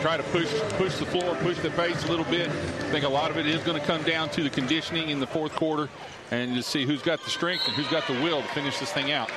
[0.02, 2.50] try to push push the floor, push the pace a little bit.
[2.50, 5.20] I think a lot of it is going to come down to the conditioning in
[5.20, 5.90] the fourth quarter
[6.32, 8.92] and to see who's got the strength and who's got the will to finish this
[8.92, 9.30] thing out.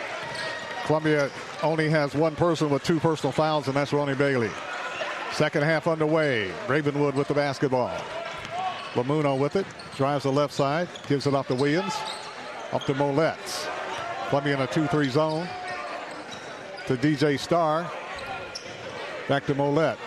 [0.85, 1.31] Columbia
[1.63, 4.51] only has one person with two personal fouls, and that's Ronnie Bailey.
[5.33, 6.53] Second half underway.
[6.69, 7.91] Ravenwood with the basketball.
[8.95, 9.67] Lamuno with it.
[9.97, 10.89] Drives the left side.
[11.09, 11.95] Gives it off to Williams.
[12.73, 13.37] Up to Mollett.
[14.29, 15.49] Columbia in a 2-3 zone.
[16.87, 17.91] To DJ Starr.
[19.29, 19.99] Back to Mollett.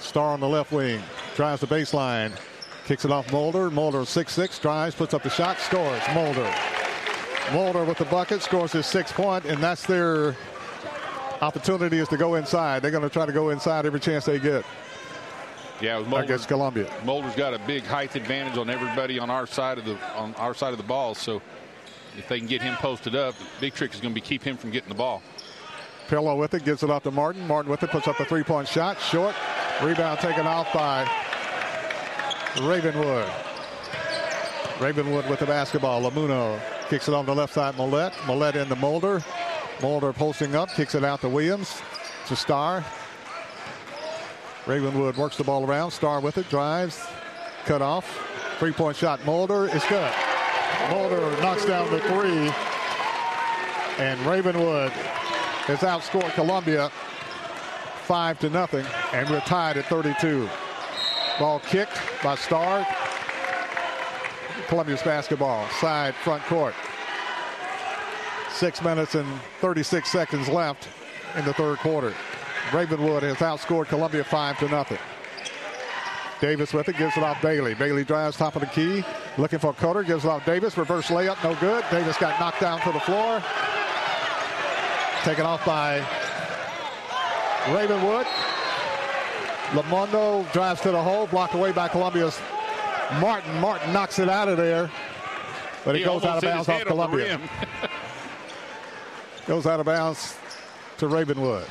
[0.00, 1.00] Starr on the left wing.
[1.36, 2.32] Drives the baseline.
[2.84, 3.70] Kicks it off Mulder.
[3.70, 4.60] Mulder 6-6.
[4.60, 4.94] Drives.
[4.94, 5.58] Puts up the shot.
[5.58, 6.02] Scores.
[6.14, 6.50] Mulder.
[7.52, 8.42] Mulder with the bucket.
[8.42, 9.18] Scores his sixth.
[9.18, 10.36] And that's their
[11.40, 12.82] opportunity is to go inside.
[12.82, 14.64] They're going to try to go inside every chance they get.
[15.80, 16.92] Yeah, Mulder, against Columbia.
[17.04, 20.52] Mulder's got a big height advantage on everybody on our side of the on our
[20.52, 21.14] side of the ball.
[21.14, 21.40] So
[22.16, 24.42] if they can get him posted up, the big trick is going to be keep
[24.42, 25.22] him from getting the ball.
[26.08, 27.46] Pillow with it, gives it off to Martin.
[27.46, 29.34] Martin with it, puts up a three-point shot, short.
[29.82, 31.08] Rebound taken off by
[32.62, 33.30] Ravenwood.
[34.80, 36.02] Ravenwood with the basketball.
[36.02, 37.76] Lamuno kicks it on the left side.
[37.76, 38.12] Mollett.
[38.26, 39.22] Mollett into Mulder.
[39.80, 41.80] Mulder posting up, kicks it out to Williams.
[42.26, 42.84] To Starr.
[44.66, 45.92] Ravenwood works the ball around.
[45.92, 47.06] Starr with it, drives,
[47.64, 48.04] cut off.
[48.58, 49.24] Three point shot.
[49.24, 50.12] Mulder is good.
[50.90, 52.52] Mulder knocks down the three.
[54.04, 56.90] And Ravenwood has outscored Columbia
[58.08, 60.48] five to nothing, and we're tied at 32.
[61.38, 62.86] Ball kicked by Starr.
[64.66, 66.74] Columbia's basketball, side front court.
[68.50, 69.28] Six minutes and
[69.60, 70.88] 36 seconds left
[71.36, 72.14] in the third quarter.
[72.72, 74.98] Ravenwood has outscored Columbia five to nothing.
[76.40, 77.74] Davis with it, gives it off Bailey.
[77.74, 79.04] Bailey drives top of the key,
[79.36, 80.78] looking for Coder, gives it off Davis.
[80.78, 81.84] Reverse layup, no good.
[81.90, 83.42] Davis got knocked down to the floor.
[85.24, 86.02] Taken off by
[87.74, 88.26] Ravenwood.
[89.70, 92.38] Lamuno drives to the hole, blocked away by Columbia's
[93.20, 93.60] Martin.
[93.60, 94.90] Martin knocks it out of there,
[95.84, 97.40] but it He goes out of bounds off his head on the Columbia.
[99.46, 100.36] goes out of bounds
[100.98, 101.66] to Ravenwood.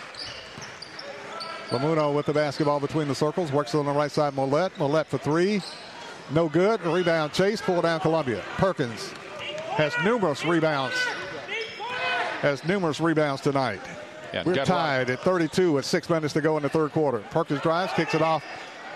[1.70, 4.34] Lamuno with the basketball between the circles, works on the right side.
[4.34, 5.62] Mollett, Mollett for three,
[6.32, 6.82] no good.
[6.82, 8.42] Rebound chase, pull down Columbia.
[8.58, 9.12] Perkins
[9.72, 10.96] has numerous rebounds.
[12.42, 13.82] Has numerous rebounds tonight.
[14.34, 16.70] Yeah, We're got a lot- tied at 32 with six minutes to go in the
[16.70, 17.20] third quarter.
[17.32, 18.44] Perkins drives, kicks it off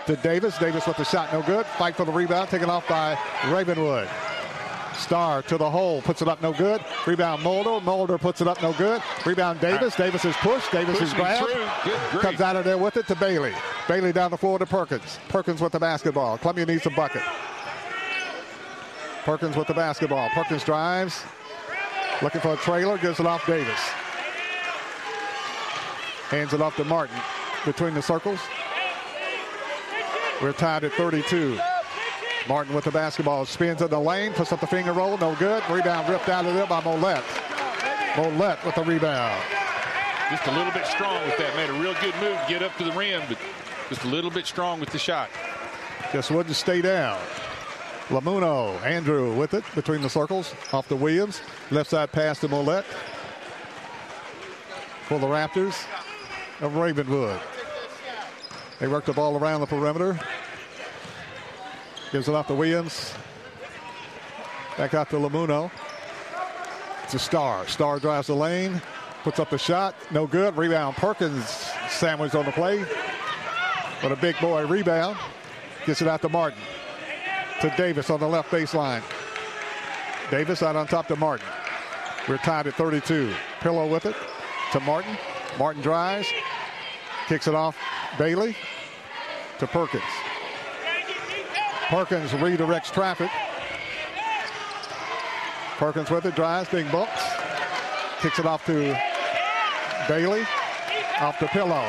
[0.06, 0.58] to Davis.
[0.58, 1.64] Davis with the shot, no good.
[1.66, 3.16] Fight for the rebound, taken off by
[3.48, 4.08] Ravenwood.
[4.94, 6.84] Starr to the hole, puts it up, no good.
[7.06, 7.82] Rebound Mulder.
[7.82, 9.02] Mulder puts it up, no good.
[9.24, 9.96] Rebound Davis.
[9.96, 10.70] Davis is pushed.
[10.70, 11.46] Davis is Pushing him grabbed.
[11.50, 11.92] through.
[11.92, 12.22] Good grief.
[12.22, 13.54] Comes out of there with it to Bailey.
[13.88, 15.18] Bailey down the floor to Perkins.
[15.28, 16.36] Perkins with the basketball.
[16.36, 17.22] Columbia needs a bucket.
[19.24, 20.28] Perkins with the basketball.
[20.34, 21.22] Perkins drives.
[22.20, 22.98] Looking for a trailer.
[22.98, 23.80] Gives it off Davis.
[26.32, 27.14] Hands it off to Martin
[27.66, 28.40] between the circles.
[30.40, 31.60] We're tied at 32.
[32.48, 33.44] Martin with the basketball.
[33.44, 34.32] Spins in the lane.
[34.32, 35.18] Puts up the finger roll.
[35.18, 35.62] No good.
[35.68, 37.22] Rebound ripped out of there by Mollett.
[38.16, 39.42] Mollett with the rebound.
[40.30, 41.54] Just a little bit strong with that.
[41.54, 43.36] Made a real good move to get up to the rim, but
[43.90, 45.28] just a little bit strong with the shot.
[46.14, 47.20] Just wouldn't stay down.
[48.08, 50.54] Lamuno, Andrew with it between the circles.
[50.72, 51.42] Off to Williams.
[51.70, 52.86] Left side pass to Mollett.
[55.04, 55.84] For the Raptors
[56.62, 57.40] of Ravenwood.
[58.78, 60.18] They work the ball around the perimeter.
[62.10, 63.12] Gives it off to Williams.
[64.78, 65.70] Back out to Lamuno.
[67.04, 67.66] It's a star.
[67.66, 68.80] Starr drives the lane.
[69.24, 69.94] Puts up the shot.
[70.10, 70.56] No good.
[70.56, 70.96] Rebound.
[70.96, 71.48] Perkins
[71.90, 72.84] sandwiched on the play.
[74.00, 75.16] But a big boy rebound.
[75.84, 76.60] Gets it out to Martin.
[77.60, 79.02] To Davis on the left baseline.
[80.30, 81.46] Davis out on top to Martin.
[82.28, 83.34] We're tied at 32.
[83.60, 84.16] Pillow with it
[84.72, 85.16] to Martin.
[85.58, 86.28] Martin drives.
[87.28, 87.76] Kicks it off
[88.18, 88.56] Bailey
[89.58, 90.02] to Perkins.
[91.88, 93.30] Perkins redirects traffic.
[95.76, 97.22] Perkins with it, drives, big bumps.
[98.20, 98.98] Kicks it off to
[100.08, 100.42] Bailey.
[101.20, 101.88] Off to Pillow.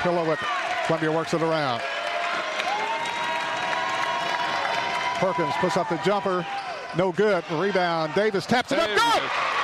[0.00, 0.48] Pillow with it.
[0.86, 1.82] Columbia works it around.
[5.16, 6.46] Perkins puts up the jumper.
[6.96, 7.42] No good.
[7.50, 8.14] Rebound.
[8.14, 8.88] Davis taps it up.
[8.88, 9.55] Good!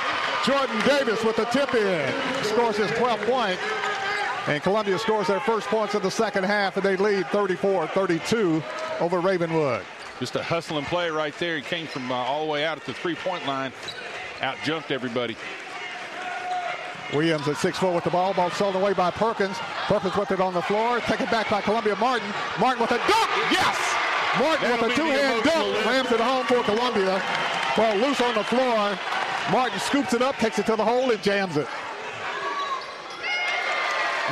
[0.45, 2.43] Jordan Davis with the tip in.
[2.43, 3.59] Scores his 12th point.
[4.47, 8.61] And Columbia scores their first points of the second half, and they lead 34-32
[8.99, 9.83] over Ravenwood.
[10.19, 11.55] Just a hustling play right there.
[11.55, 13.71] He came from uh, all the way out at the three-point line,
[14.41, 15.37] out jumped everybody.
[17.13, 18.33] Williams at 6'4 with the ball.
[18.33, 19.57] Ball stolen away by Perkins.
[19.87, 20.99] Perkins with it on the floor.
[21.01, 22.27] Taken back by Columbia Martin.
[22.59, 23.29] Martin with a dunk.
[23.49, 23.77] Yes!
[24.39, 25.67] Martin That'll with a two-hand dunk.
[25.73, 25.85] lift.
[25.85, 27.21] Rams it home for Columbia.
[27.77, 28.97] Ball loose on the floor.
[29.51, 31.67] Martin scoops it up, takes it to the hole, and jams it.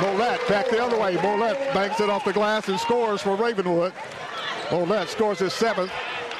[0.00, 1.16] Mollett back the other way.
[1.16, 3.92] Mollett banks it off the glass and scores for Ravenwood.
[4.70, 5.92] Mollett scores his seventh.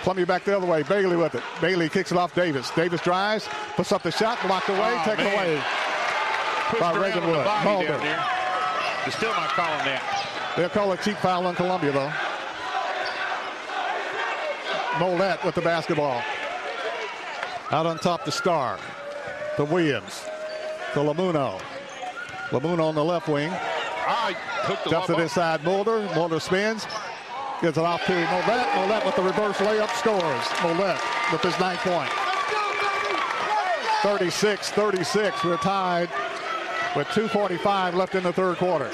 [0.03, 0.83] Columbia back the other way.
[0.83, 1.43] Bailey with it.
[1.61, 2.71] Bailey kicks it off Davis.
[2.71, 3.47] Davis drives,
[3.77, 5.35] puts up the shot, blocked away, Oh, taken man.
[5.35, 5.63] away
[6.71, 7.47] Pushed by Ravenwood.
[7.65, 7.99] Mulder.
[7.99, 8.25] There.
[9.03, 10.55] They're still not calling that.
[10.57, 12.13] They'll call a cheap foul on Columbia, though.
[14.99, 16.23] Mollett with the basketball.
[17.73, 18.79] Out on top to Starr.
[19.57, 20.27] To Williams.
[20.93, 21.59] To Lamuno.
[22.51, 23.51] Lamuno on the left wing.
[23.51, 26.03] I hooked the Dumps it inside Mulder.
[26.15, 26.87] Mulder spins.
[27.63, 28.75] Gives it off to Mollett.
[28.75, 30.45] Mollett with the reverse layup scores.
[30.61, 31.01] Mollett
[31.33, 32.11] with his ninth point.
[34.03, 35.43] 36-36.
[35.43, 36.11] We're tied
[36.95, 38.91] with 2.45 left in the third quarter.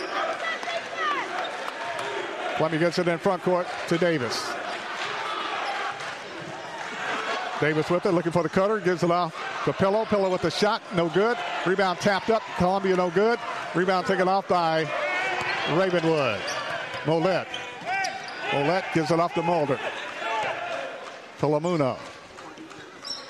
[2.54, 4.48] Columbia gets it in front court to Davis.
[7.60, 9.34] Davis with it, looking for the cutter, gives it off
[9.64, 10.04] to Pillow.
[10.04, 11.36] Pillow with the shot, no good.
[11.66, 13.38] Rebound tapped up, Columbia no good.
[13.74, 14.88] Rebound taken off by
[15.70, 16.40] Ravenwood.
[17.04, 17.48] Mollett.
[18.52, 19.78] Mollett gives it off to Mulder.
[21.40, 21.98] To Lamuno.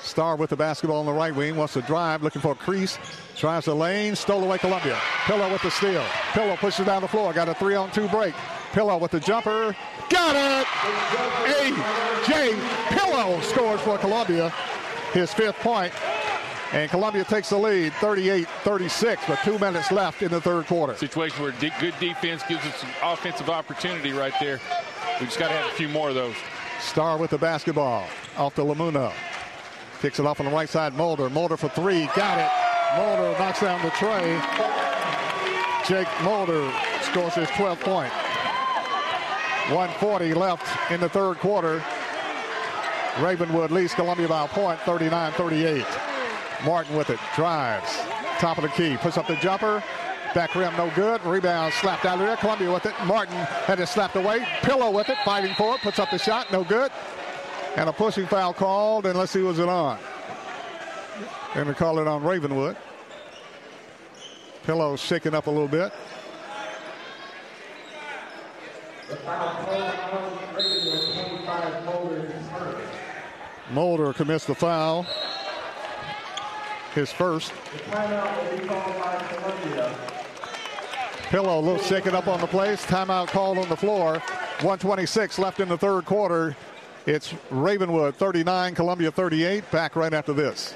[0.01, 2.97] Starr with the basketball on the right wing, wants to drive, looking for a crease.
[3.35, 4.97] Drives the lane, stole away Columbia.
[5.25, 6.03] Pillow with the steal.
[6.33, 8.33] Pillow pushes down the floor, got a three on two break.
[8.71, 9.75] Pillow with the jumper.
[10.09, 10.67] Got it!
[12.27, 12.59] A.J.
[12.89, 14.49] Pillow scores for Columbia,
[15.13, 15.93] his fifth point.
[16.71, 20.95] And Columbia takes the lead 38-36 with two minutes left in the third quarter.
[20.95, 24.59] Situation where de- good defense gives us some offensive opportunity right there.
[25.19, 26.35] We just got to have a few more of those.
[26.79, 28.07] Starr with the basketball.
[28.37, 29.11] Off to Lamuno.
[29.99, 30.93] Kicks it off on the right side.
[30.93, 31.29] Mulder.
[31.31, 32.05] Mulder for three.
[32.15, 32.51] Got it.
[32.97, 34.39] Mulder knocks down the tray.
[35.87, 38.13] Jake Mulder scores his 12th point.
[39.69, 41.83] 140 left in the third quarter.
[43.19, 45.85] Ravenwood leads Columbia by a point, 39-38.
[46.65, 47.97] Martin with it, drives,
[48.39, 49.83] top of the key, puts up the jumper,
[50.33, 52.35] back rim no good, rebound slapped out of there.
[52.37, 55.99] Columbia with it, Martin had it slapped away, Pillow with it, fighting for it, puts
[55.99, 56.91] up the shot, no good.
[57.75, 59.99] And a pushing foul called, and let's see what's it on.
[61.53, 62.75] Going to call it on Ravenwood.
[64.63, 65.91] Pillow shaking up a little bit.
[73.71, 75.05] Mulder commits the foul.
[76.93, 77.51] His first.
[81.29, 82.83] Pillow a little shaken up on the place.
[82.85, 84.13] Timeout called on the floor.
[84.61, 86.55] 126 left in the third quarter.
[87.05, 89.69] It's Ravenwood 39, Columbia 38.
[89.71, 90.75] Back right after this.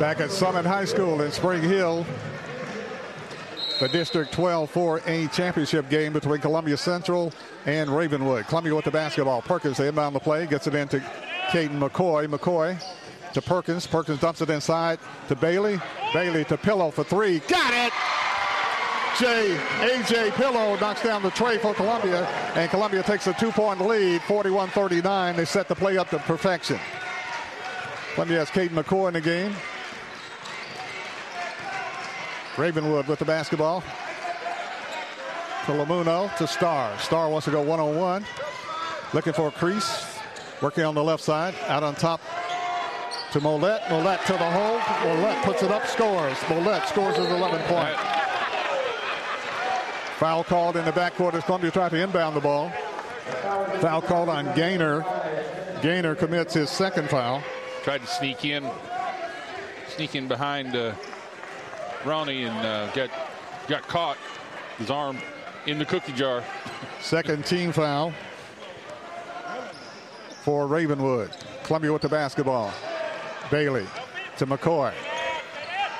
[0.00, 2.06] Back at Summit High School in Spring Hill,
[3.80, 7.34] the District 12 4A championship game between Columbia Central
[7.66, 8.46] and Ravenwood.
[8.46, 9.42] Columbia with the basketball.
[9.42, 11.00] Perkins, inbound the play, gets it into
[11.50, 12.26] Caden McCoy.
[12.34, 12.82] McCoy
[13.34, 13.86] to Perkins.
[13.86, 14.98] Perkins dumps it inside
[15.28, 15.78] to Bailey.
[16.14, 17.40] Bailey to Pillow for three.
[17.40, 17.92] Got it!
[19.18, 20.30] Jay, A.J.
[20.30, 25.36] Pillow knocks down the tray for Columbia, and Columbia takes a two-point lead, 41-39.
[25.36, 26.80] They set the play up to perfection.
[28.14, 29.54] Columbia has Caden McCoy in the game.
[32.56, 33.82] Ravenwood with the basketball.
[35.66, 36.98] To Lamuno, to Starr.
[36.98, 38.24] Starr wants to go one-on-one.
[39.14, 40.18] Looking for a crease.
[40.60, 41.54] Working on the left side.
[41.68, 42.20] Out on top
[43.32, 43.80] to Mollett.
[43.88, 44.78] Mollett to the hole.
[44.78, 46.36] Mollett puts it up, scores.
[46.48, 47.96] Mollett scores his 11 point.
[50.18, 52.70] Foul called in the backcourt as Columbia tried to inbound the ball.
[53.80, 55.04] Foul called on Gaynor.
[55.80, 57.42] Gaynor commits his second foul.
[57.82, 58.68] Tried to sneak in,
[59.88, 60.92] sneak in behind uh,
[62.04, 63.10] Ronnie and uh, got
[63.68, 64.18] got caught.
[64.78, 65.18] His arm
[65.66, 66.42] in the cookie jar.
[67.00, 68.12] Second team foul
[70.42, 71.30] for Ravenwood.
[71.64, 72.72] Columbia with the basketball.
[73.50, 73.86] Bailey
[74.38, 74.92] to McCoy.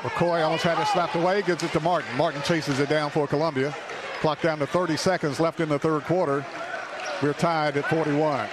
[0.01, 2.17] McCoy almost had it slapped away, gives it to Martin.
[2.17, 3.75] Martin chases it down for Columbia.
[4.21, 6.45] Clock down to 30 seconds left in the third quarter.
[7.23, 8.49] We're tied at 41.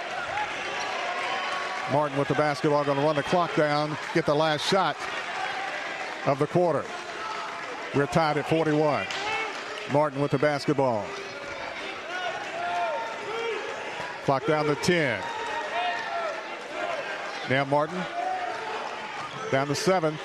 [1.92, 4.96] Martin with the basketball going to run the clock down, get the last shot
[6.26, 6.84] of the quarter.
[7.94, 9.06] We're tied at 41.
[9.92, 11.04] Martin with the basketball.
[14.24, 15.22] Clock down to 10.
[17.48, 17.98] Now Martin
[19.50, 20.18] down to seven.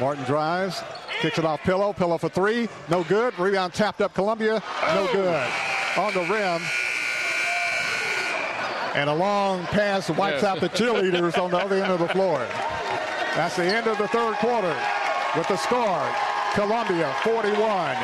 [0.00, 0.82] Martin drives,
[1.20, 1.92] kicks it off Pillow.
[1.92, 2.68] Pillow for three.
[2.88, 3.38] No good.
[3.38, 4.54] Rebound tapped up Columbia.
[4.82, 5.12] No oh.
[5.12, 6.00] good.
[6.02, 6.60] On the rim.
[8.94, 10.44] And a long pass wipes Yes.
[10.44, 12.38] out the cheerleaders on the other end of the floor.
[13.34, 14.74] That's the end of the third quarter
[15.36, 16.06] with the score.
[16.54, 17.96] Columbia 41.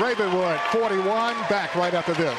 [0.00, 1.36] Ravenwood 41.
[1.48, 2.38] Back right after this.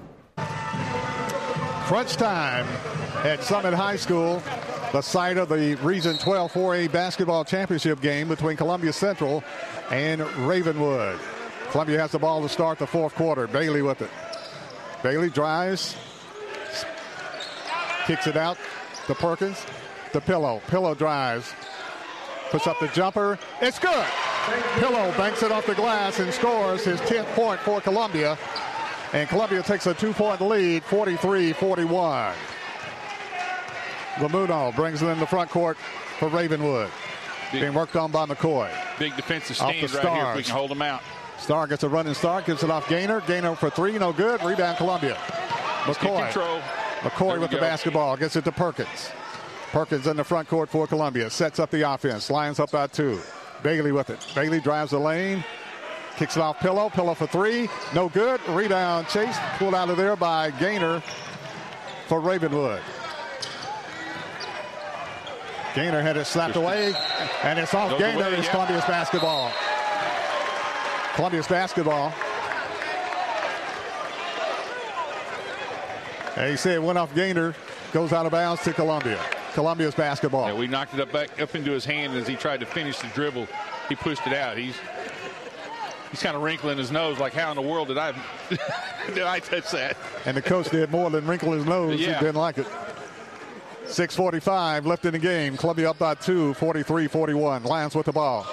[1.91, 2.65] Crunch time
[3.25, 4.41] at Summit High School,
[4.93, 9.43] the site of the Region 12 4A basketball championship game between Columbia Central
[9.89, 11.19] and Ravenwood.
[11.71, 13.45] Columbia has the ball to start the fourth quarter.
[13.45, 14.09] Bailey with it.
[15.03, 15.97] Bailey drives,
[18.05, 18.57] kicks it out
[19.07, 19.65] to Perkins.
[20.13, 20.61] The pillow.
[20.67, 21.51] Pillow drives,
[22.51, 23.37] puts up the jumper.
[23.61, 24.07] It's good.
[24.75, 28.37] Pillow banks it off the glass and scores his 10th point for Columbia.
[29.13, 32.33] And Columbia takes a two-point lead, 43-41.
[34.15, 35.77] Lamuno brings it in the front court
[36.19, 36.89] for Ravenwood.
[37.51, 38.69] Big, Being worked on by McCoy.
[38.97, 41.01] Big defensive Off the stand right here if we can hold them out.
[41.37, 43.21] Starr gets a running start, gives it off Gaynor.
[43.21, 44.41] Gaynor for three, no good.
[44.43, 45.15] Rebound Columbia.
[45.83, 46.61] McCoy.
[46.99, 49.09] McCoy with the basketball, gets it to Perkins.
[49.71, 53.19] Perkins in the front court for Columbia, sets up the offense, lines up by two.
[53.63, 54.25] Bailey with it.
[54.35, 55.43] Bailey drives the lane,
[56.21, 56.87] kicks it off Pillow.
[56.87, 58.39] Pillow for three, no good.
[58.47, 60.99] Rebound chase, pulled out of there by Gaynor
[62.05, 62.79] for Ravenwood.
[65.73, 66.93] Gaynor had it slapped away,
[67.41, 68.27] and it's off Goes Gaynor.
[68.27, 68.51] away, It's yeah.
[68.51, 69.51] Columbia's basketball.
[71.15, 72.13] Columbia's basketball.
[76.37, 77.55] And he said it went off Gaynor,
[77.93, 79.19] goes out of bounds to Columbia.
[79.53, 80.49] Columbia's basketball.
[80.49, 82.99] Yeah, we knocked it up back up into his hand as he tried to finish
[82.99, 83.47] the dribble.
[83.89, 84.55] He pushed it out.
[84.57, 84.75] He's
[86.11, 88.11] he's kind of wrinkling his nose, like how in the world did I
[89.07, 89.97] did I touch that?
[90.25, 91.99] And the coach did more than wrinkle his nose.
[91.99, 92.19] Yeah.
[92.19, 92.67] He didn't like it.
[93.85, 95.57] 6.45 left in the game.
[95.57, 97.65] Columbia up by two, 43-41.
[97.65, 98.47] Lions with the ball.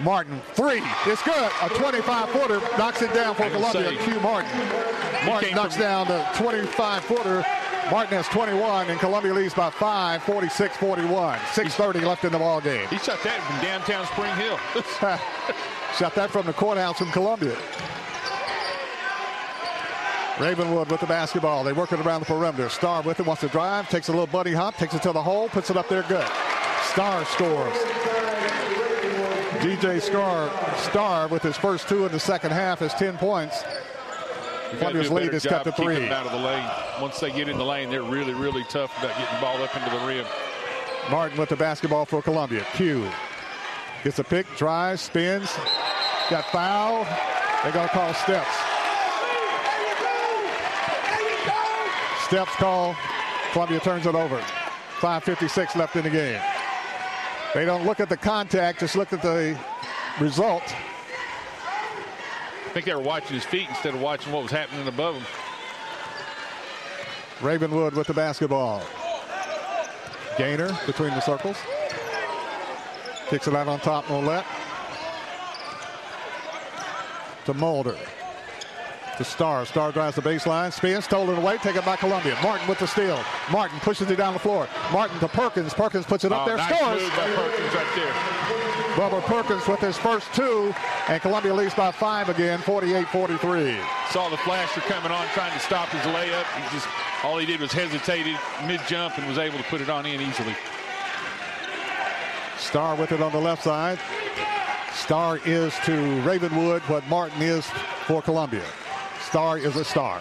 [0.00, 0.82] Martin, three.
[1.06, 1.34] It's good.
[1.34, 3.88] A 25-footer knocks it down for Columbia.
[3.88, 3.98] saying.
[3.98, 4.50] Q Martin.
[5.24, 7.44] Martin knocks from- down the 25-footer.
[7.90, 11.36] Martin has 21, and Columbia leads by five, 46-41.
[11.38, 12.86] 6.30 left in the ball game.
[12.88, 14.58] He shot that from downtown Spring Hill.
[15.98, 17.56] Shot that from the courthouse from Columbia.
[20.38, 21.64] Ravenwood with the basketball.
[21.64, 22.68] They work it around the perimeter.
[22.68, 25.22] Starr with it, wants to drive, takes a little buddy hop, takes it to the
[25.22, 26.26] hole, puts it up there good.
[26.82, 27.74] Starr scores.
[29.62, 33.64] DJ Starr, Starr with his first two in the second half has 10 points.
[34.70, 36.08] We've got to Columbia's lead is cut to three.
[36.08, 36.70] out of the lane.
[37.00, 39.74] Once they get in the lane, they're really, really tough about getting the ball up
[39.74, 40.26] into the rim.
[41.10, 42.66] Martin with the basketball for Columbia.
[42.74, 43.10] Q
[44.06, 45.52] gets a pick, drives, spins,
[46.30, 47.02] got foul.
[47.64, 48.56] They're going to call steps.
[52.24, 52.94] Steps call.
[53.50, 54.38] Columbia turns it over.
[55.00, 56.40] 5.56 left in the game.
[57.52, 59.58] They don't look at the contact, just look at the
[60.20, 60.62] result.
[60.62, 65.26] I think they were watching his feet instead of watching what was happening above him.
[67.40, 68.84] Ravenwood with the basketball.
[70.38, 71.56] Gaynor between the circles.
[73.28, 74.44] Kicks it out on top, Mollett.
[77.46, 77.96] To Mulder.
[79.18, 79.64] To Starr.
[79.66, 80.72] Starr drives the baseline.
[80.72, 82.36] Spins, stolen away, taken by Columbia.
[82.42, 83.18] Martin with the steal.
[83.50, 84.68] Martin pushes it down the floor.
[84.92, 85.72] Martin to Perkins.
[85.74, 87.02] Perkins puts it up Oh, there, nice scores.
[87.02, 88.12] move by Perkins right there.
[88.96, 90.74] Bubba Perkins with his first two,
[91.08, 93.78] and Columbia leads by five again, 48-43.
[94.10, 96.44] Saw the flasher coming on, trying to stop his layup.
[96.56, 96.88] He just
[97.22, 100.20] all he did was hesitated mid jump and was able to put it on in
[100.22, 100.54] easily.
[102.58, 103.98] Starr with it on the left side.
[104.92, 107.66] Starr is to Ravenwood what Martin is
[108.06, 108.64] for Columbia.
[109.20, 110.20] Starr is a star.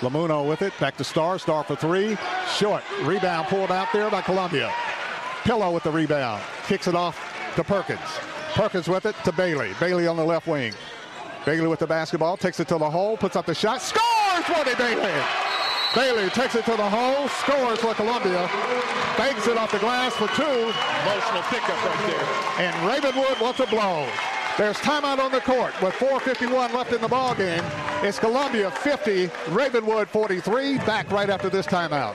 [0.00, 0.72] Lamuno with it.
[0.78, 1.38] Back to Starr.
[1.38, 2.16] Starr for three.
[2.56, 2.82] Short.
[3.02, 4.72] Rebound pulled out there by Columbia.
[5.44, 6.42] Pillow with the rebound.
[6.66, 7.18] Kicks it off
[7.56, 8.00] to Perkins.
[8.54, 9.72] Perkins with it to Bailey.
[9.80, 10.72] Bailey on the left wing.
[11.44, 12.36] Bailey with the basketball.
[12.36, 13.16] Takes it to the hole.
[13.16, 13.80] Puts up the shot.
[13.80, 15.22] Scores the Bailey.
[15.96, 17.26] Bailey takes it to the hole.
[17.26, 18.50] Scores for Columbia.
[19.16, 20.42] Banks it off the glass for two.
[20.42, 22.66] Emotional pickup right there.
[22.66, 24.06] And Ravenwood wants to blow.
[24.58, 27.64] There's timeout on the court with 4.51 left in the ball game.
[28.02, 30.76] It's Columbia 50, Ravenwood 43.
[30.80, 32.14] Back right after this timeout.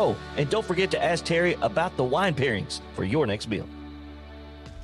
[0.00, 3.66] Oh, and don't forget to ask Terry about the wine pairings for your next meal.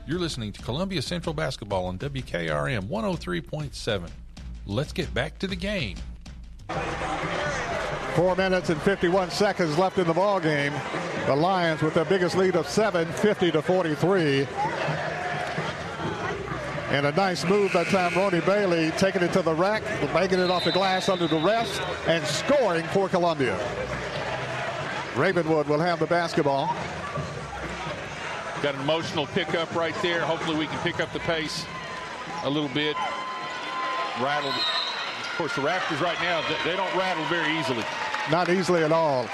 [0.08, 4.08] You're listening to Columbia Central Basketball on WKRM 103.7.
[4.66, 5.98] Let's get back to the game.
[8.16, 10.72] Four minutes and 51 seconds left in the ball game.
[11.26, 14.48] The Lions with their biggest lead of seven, 50 to 43.
[16.90, 20.50] And a nice move that time, Ronnie Bailey taking it to the rack, making it
[20.50, 23.56] off the glass under the rest, and scoring for Columbia.
[25.16, 26.74] Ravenwood will have the basketball.
[28.62, 30.20] Got an emotional pickup right there.
[30.22, 31.64] Hopefully we can pick up the pace
[32.42, 32.96] a little bit.
[34.20, 34.54] Rattled.
[34.54, 37.84] Of course, the Raptors right now, they don't rattle very easily.
[38.30, 39.24] Not easily at all.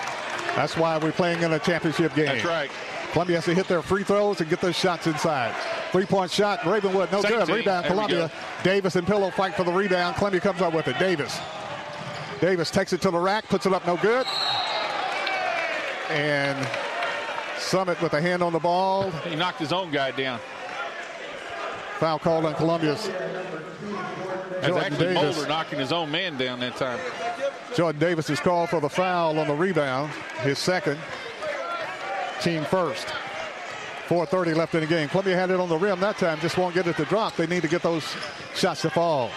[0.57, 2.27] That's why we're playing in a championship game.
[2.27, 2.71] That's right.
[3.13, 5.55] Columbia has to hit their free throws and get those shots inside.
[5.93, 7.47] Three-point shot, Ravenwood, no Same good.
[7.47, 7.57] team.
[7.57, 8.31] Rebound, There Columbia.
[8.63, 10.17] Davis and Pillow fight for the rebound.
[10.17, 10.99] Columbia comes up with it.
[10.99, 11.39] Davis.
[12.41, 14.27] Davis takes it to the rack, puts it up, no good.
[16.11, 16.69] And
[17.59, 19.11] Summit with a hand on the ball.
[19.11, 20.41] He knocked his own guy down.
[21.99, 23.09] Foul called on Columbia's.
[24.61, 25.37] That's actually Davis.
[25.37, 26.99] Mulder knocking his own man down that time.
[27.77, 30.99] Jordan Davis is called for the foul on the rebound, his second,
[32.41, 33.07] team first.
[34.09, 35.09] 4.30 left in the game.
[35.09, 37.37] Columbia had it on the rim that time, just won't get it to drop.
[37.37, 38.05] They need to get those
[38.57, 39.31] shots to fall.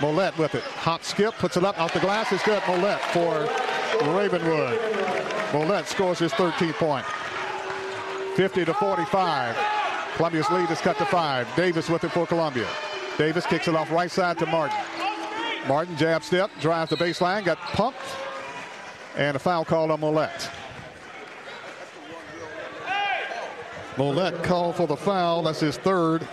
[0.00, 0.62] Mollett with it.
[0.62, 2.30] Hop skip, puts it up off the glass.
[2.30, 2.62] It's good.
[2.64, 3.48] Mollett for
[4.14, 4.78] Ravenwood.
[5.52, 7.06] Mollett scores his 13th point.
[8.36, 9.56] 50 to 45.
[10.14, 11.48] Columbia's lead is cut to five.
[11.56, 12.66] Davis with it for Columbia.
[13.16, 14.78] Davis kicks it off right side to Martin.
[15.66, 17.98] Martin jab step, drives the baseline, got pumped,
[19.16, 20.50] and a foul called on Mollett.
[23.96, 25.42] Mollett called for the foul.
[25.42, 26.26] That's his third.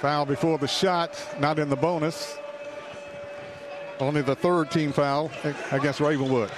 [0.00, 2.36] Foul before the shot, not in the bonus.
[3.98, 5.30] Only the third team foul
[5.70, 6.50] against Ravenwood.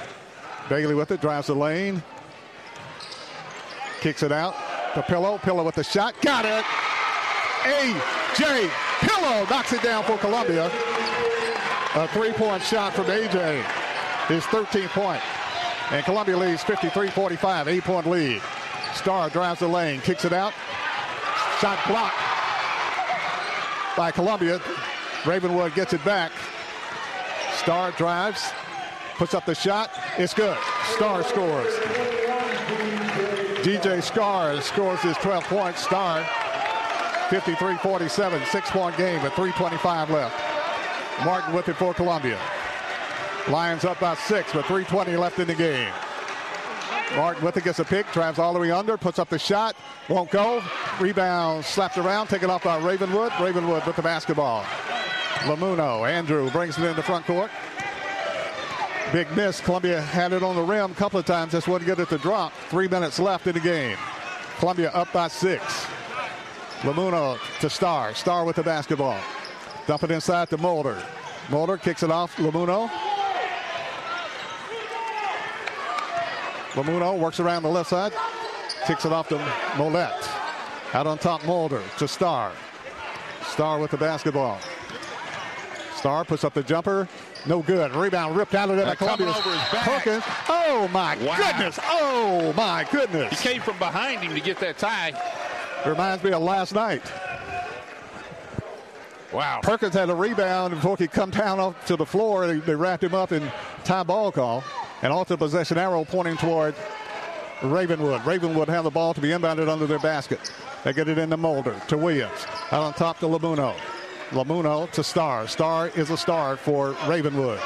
[0.69, 2.03] Bailey with it, drives the lane,
[4.01, 4.55] kicks it out
[4.95, 5.39] to Pillow.
[5.39, 6.65] Pillow with the shot, got it.
[7.65, 8.71] A.J.
[9.01, 10.71] Pillow knocks it down for Columbia.
[11.95, 13.65] A three-point shot from A.J.
[14.29, 15.23] His 13th point.
[15.91, 18.43] And Columbia leads 53-45, eight-point lead.
[18.95, 20.53] Star drives the lane, kicks it out.
[21.61, 22.17] Shot blocked
[23.97, 24.61] by Columbia.
[25.25, 26.33] Ravenwood gets it back.
[27.69, 28.51] Starr drives,
[29.19, 29.91] puts up the shot.
[30.17, 30.57] It's good.
[30.95, 31.75] Starr scores.
[33.61, 35.85] DJ Starr scores his 12 points.
[35.85, 36.23] Star
[37.29, 41.27] 53-47, six-point game with 3.25 left.
[41.27, 42.41] Martin with it for Columbia.
[43.51, 45.93] Lions up by six with 3.20 left in the game.
[47.17, 49.77] Martin with it gets a pick, drives all the way under, puts up the shot,
[50.09, 50.63] won't go.
[51.01, 53.31] Rebound slapped around, taken off by Ravenwood.
[53.39, 54.65] Ravenwood with the basketball.
[55.45, 57.51] Lamuno, Andrew brings it in the front court.
[59.13, 59.61] Big miss.
[59.61, 62.19] Columbia had it on the rim a couple of times, just wouldn't get it to
[62.19, 62.53] drop.
[62.69, 63.97] Three minutes left in the game.
[64.59, 65.87] Columbia up by six.
[66.81, 68.15] Lamuno to Starr.
[68.15, 69.19] Starr with the basketball.
[69.87, 71.03] Dump it inside to Mulder.
[71.49, 72.37] Mulder kicks it off.
[72.37, 72.91] Lamuno.
[76.73, 78.13] Lamuno works around the left side.
[78.87, 79.39] Kicks it off to
[79.77, 80.29] Mollett.
[80.93, 82.53] Out on top, Mulder to Starr.
[83.43, 84.59] Starr with the basketball.
[85.99, 87.09] Starr puts up the jumper.
[87.47, 87.93] No good.
[87.95, 90.05] Rebound ripped out of there by And coming Columbia's over his back.
[90.05, 90.25] Perkins.
[90.49, 91.37] Oh my Wow.
[91.37, 91.79] goodness.
[91.85, 93.41] Oh my goodness.
[93.41, 95.13] He came from behind him to get that tie.
[95.85, 97.03] Reminds me of last night.
[99.33, 99.61] Wow.
[99.63, 102.47] Perkins had a rebound before he come down off to the floor.
[102.47, 103.51] They, they wrapped him up in
[103.85, 104.65] tie ball call.
[105.03, 106.75] And off the possession arrow pointing toward
[107.63, 108.25] Ravenwood.
[108.25, 110.53] Ravenwood have the ball to be inbounded under their basket.
[110.85, 112.47] They get it into Mulder to Williams.
[112.73, 113.75] Out on top to Lamuno.
[114.31, 115.47] Lamuno to Starr.
[115.49, 117.61] Starr is a star for Ravenwood.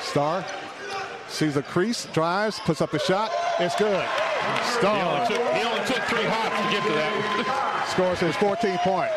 [0.00, 0.44] Starr
[1.28, 3.30] sees a crease, drives, puts up the shot.
[3.58, 4.06] It's good.
[4.80, 7.86] He only, took, he only took three hops to get to that.
[7.92, 9.10] scores his 14th point.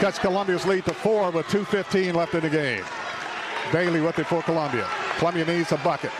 [0.00, 2.84] Cuts Columbia's lead to four with 2.15 left in the game.
[3.72, 4.86] Bailey with it for Columbia.
[5.18, 6.10] Columbia needs a bucket.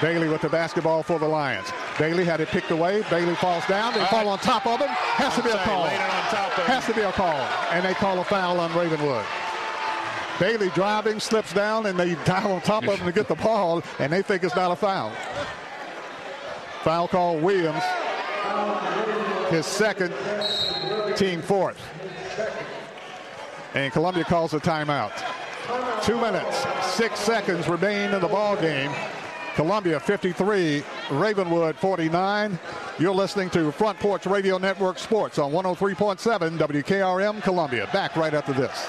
[0.00, 1.68] Bailey with the basketball for the Lions.
[1.98, 3.02] Bailey had it picked away.
[3.10, 3.94] Bailey falls down.
[3.94, 4.88] They fall on top of him.
[4.88, 5.84] Has to be a call.
[5.84, 6.64] on top of.
[6.66, 7.40] Has to be a call.
[7.70, 9.24] And they call a foul on Ravenwood.
[10.40, 13.82] Bailey driving, slips down, and they dive on top of him to get the ball,
[14.00, 15.12] and they think it's not a foul.
[16.82, 17.82] Foul call Williams.
[19.50, 20.12] His second,
[21.16, 21.80] team fourth.
[23.74, 25.12] And Columbia calls a timeout.
[26.02, 28.92] Two minutes, six seconds remain in the ball game.
[29.54, 32.58] Columbia 53, Ravenwood 49.
[32.98, 37.88] You're listening to Front Porch Radio Network Sports on 103.7 WKRM Columbia.
[37.92, 38.88] Back right after this.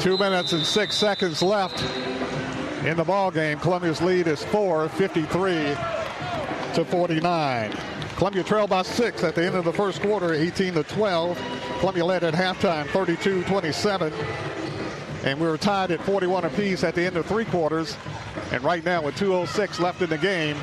[0.00, 1.82] Two minutes and six seconds left
[2.86, 3.58] in the ball game.
[3.58, 5.76] Columbia's lead is four, 53
[6.72, 7.76] to 49.
[8.16, 11.38] Columbia trailed by six at the end of the first quarter, 18 to 12.
[11.80, 14.10] Columbia led at halftime, 32-27.
[15.24, 17.94] And we were tied at 41 apiece at the end of three quarters.
[18.52, 20.56] And right now, with 2.06 left in the game,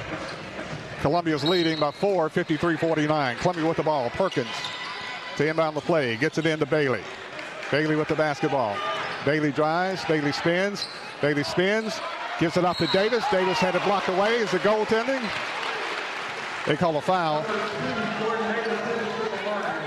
[1.01, 3.37] Columbia's leading by four, 53-49.
[3.37, 4.09] Columbia with the ball.
[4.09, 4.47] Perkins
[5.35, 6.15] to inbound the play.
[6.15, 7.03] Gets it into Bailey.
[7.69, 8.75] Bailey with the basketball.
[9.27, 10.05] Bailey drives.
[10.05, 10.87] Bailey spins.
[11.19, 11.99] Bailey spins.
[12.39, 13.25] Gives it off to Davis.
[13.29, 14.37] Davis had it blocked away.
[14.37, 15.21] Is the goaltending?
[16.65, 17.43] They call a foul.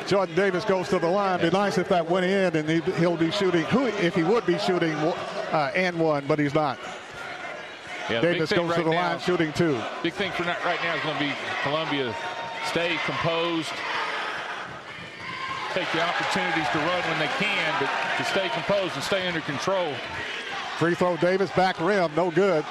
[0.07, 1.41] Jordan Davis goes to the line.
[1.41, 3.65] Be nice if that went in and he'll be shooting.
[3.67, 6.79] Who, if he would be shooting uh, and one, but he's not.
[8.11, 9.81] Yeah, Davis goes right to the now, line shooting two.
[10.03, 12.15] Big thing for right now is going to be Columbia
[12.67, 13.73] stay composed,
[15.71, 19.41] take the opportunities to run when they can, but to stay composed and stay under
[19.41, 19.93] control.
[20.79, 22.65] Free throw Davis back rim, no good.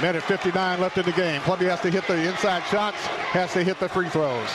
[0.00, 1.40] Minute 59 left in the game.
[1.42, 2.96] Columbia has to hit the inside shots,
[3.32, 4.48] has to hit the free throws.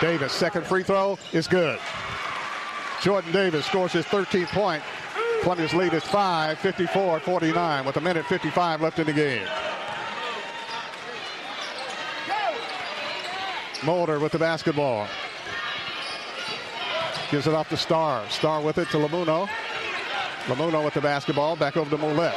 [0.00, 1.78] Davis, second free throw is good.
[3.00, 4.82] Jordan Davis scores his 13th point.
[5.42, 9.46] Columbia's lead is 5, 54-49 with a minute 55 left in the game.
[13.84, 15.06] Mulder with the basketball.
[17.30, 18.28] Gives it off to Starr.
[18.28, 19.48] Starr with it to Lamuno.
[20.46, 21.56] Lamuno with the basketball.
[21.56, 22.34] Back over to Mollett.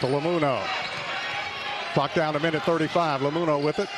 [0.00, 0.60] To Lamuno.
[1.94, 3.20] Clock down to minute 35.
[3.22, 3.88] Lamuno with it.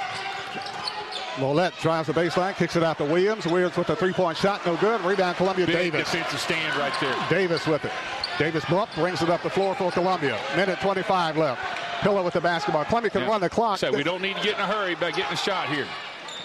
[1.39, 3.47] Mollett drives the baseline, kicks it out to Williams.
[3.47, 5.01] Williams with a three-point shot, no good.
[5.02, 5.66] Rebound, Columbia.
[5.66, 6.10] Big Davis.
[6.10, 7.14] defensive stand right there.
[7.30, 7.93] Davis with it.
[8.40, 10.36] Davis bump, brings it up the floor for Columbia.
[10.56, 11.60] Minute 25 left.
[12.02, 12.85] Pillow with the basketball.
[12.85, 13.28] Columbia can Yeah.
[13.28, 13.78] run the clock.
[13.78, 15.86] So we don't need to get in a hurry by getting a shot here.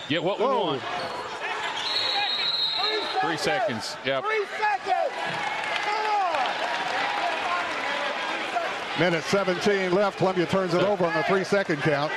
[0.10, 0.66] Get what we Whoa.
[0.66, 0.82] want.
[3.26, 3.96] Three seconds.
[4.06, 4.24] Yep.
[9.00, 10.18] Minute 17 left.
[10.20, 12.12] Columbia turns it over on the three-second count.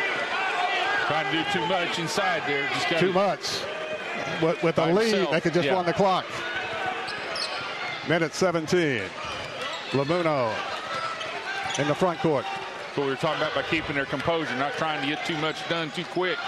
[1.07, 2.69] Trying to do too much inside there.
[2.69, 3.41] Just Too much.
[4.43, 5.31] With, with a lead, himself.
[5.31, 5.75] they could just Yeah.
[5.75, 6.27] run the clock.
[8.09, 9.03] Minute 17.
[9.93, 10.53] Lamuno
[11.79, 12.45] in the front court.
[12.95, 15.67] What we were talking about by keeping their composure, not trying to get too much
[15.69, 16.39] done too quick.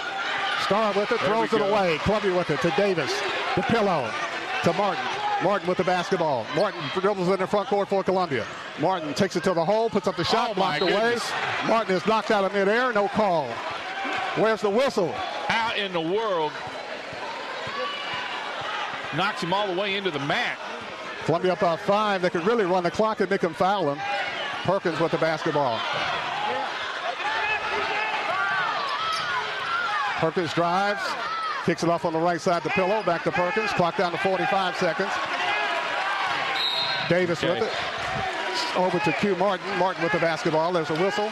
[0.65, 1.97] Starr with it, There throws it away.
[2.03, 3.11] Columbia with it to Davis.
[3.55, 4.11] The pillow
[4.63, 5.03] to Martin.
[5.43, 6.45] Martin with the basketball.
[6.55, 8.45] Martin dribbles in the front court for Columbia.
[8.79, 11.17] Martin takes it to the hole, puts up the shot, Oh, blocked away.
[11.67, 13.47] Martin is knocked out of midair, no call.
[14.35, 15.13] Where's the whistle?
[15.49, 16.51] Out in the world
[19.15, 20.57] knocks him all the way into the mat?
[21.25, 22.21] Columbia up by five.
[22.21, 23.99] They could really run the clock and make him foul him.
[24.63, 25.79] Perkins with the basketball.
[30.19, 31.01] Perkins drives,
[31.69, 33.69] kicks it off on the right side to Pillow, back to Perkins.
[33.73, 35.11] Clock down to 45 seconds.
[37.07, 38.75] Davis with it.
[38.75, 39.77] Over to Q Martin.
[39.77, 40.73] Martin with the basketball.
[40.73, 41.29] There's a whistle.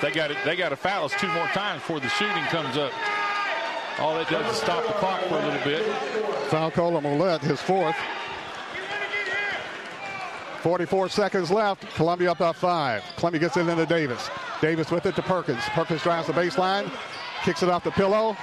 [0.00, 0.36] They got it.
[0.44, 2.92] They got to foul us two more times before the shooting comes up.
[3.98, 5.84] All that does is stop the clock for a little bit.
[6.50, 7.96] Foul call on Mollett, his fourth.
[10.62, 11.82] 44 seconds left.
[11.96, 13.02] Columbia up by five.
[13.16, 14.30] Columbia gets it into Davis.
[14.60, 15.62] Davis with it to Perkins.
[15.74, 16.90] Perkins drives the baseline,
[17.44, 18.36] kicks it off the pillow.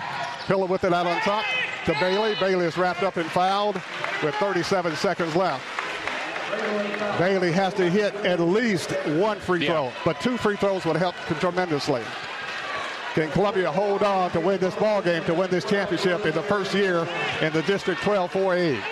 [0.46, 1.44] Pillow with it out on top
[1.86, 2.36] to Bailey.
[2.40, 3.76] Bailey is wrapped up and fouled
[4.24, 5.64] with 37 seconds left.
[7.18, 11.16] Bailey has to hit at least one free throw, but two free throws would help
[11.40, 12.04] tremendously.
[13.16, 16.44] Can Columbia hold on to win this ball game, to win this championship in the
[16.44, 17.08] first year
[17.42, 18.84] in the District 12 4A?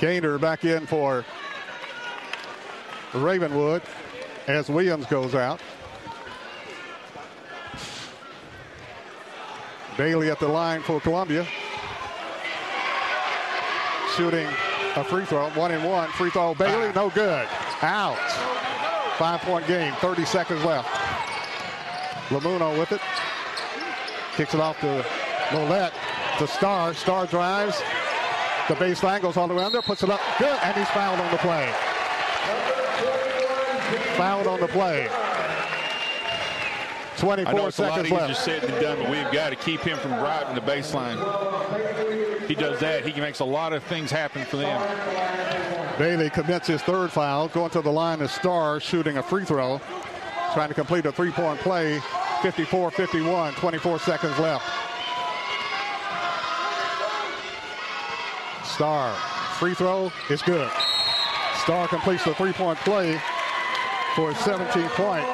[0.00, 1.24] Gaynor back in for
[3.12, 3.82] Ravenwood
[4.46, 5.60] as Williams goes out.
[9.96, 11.46] Bailey at the line for Columbia.
[14.16, 14.46] Shooting
[14.96, 16.08] a free throw, one and one.
[16.10, 17.46] Free throw, Bailey, no good.
[17.82, 18.18] Out.
[19.18, 20.88] Five point game, 30 seconds left.
[22.28, 23.00] Lamuno with it.
[24.36, 25.04] Kicks it off to
[25.52, 25.92] Mollett
[26.40, 26.94] The Starr.
[26.94, 27.80] Starr drives.
[28.68, 30.20] The baseline goes all the way under, puts it up.
[30.38, 30.58] Good.
[30.62, 31.72] And he's fouled on the play.
[34.16, 35.08] Fouled on the play.
[37.16, 38.44] 24 I know it's a lot seconds easier left.
[38.44, 41.18] said than done, but we've got to keep him from driving the baseline.
[42.46, 43.06] He does that.
[43.06, 45.98] He makes a lot of things happen for them.
[45.98, 49.80] Bailey commits his third foul, going to the line of Starr, shooting a free throw,
[50.52, 51.98] trying to complete a three-point play.
[52.42, 54.64] 54-51, 24 seconds left.
[58.64, 59.14] Starr
[59.54, 60.70] free throw is good.
[61.62, 63.20] Starr completes the three-point play
[64.14, 65.24] for his 17th point.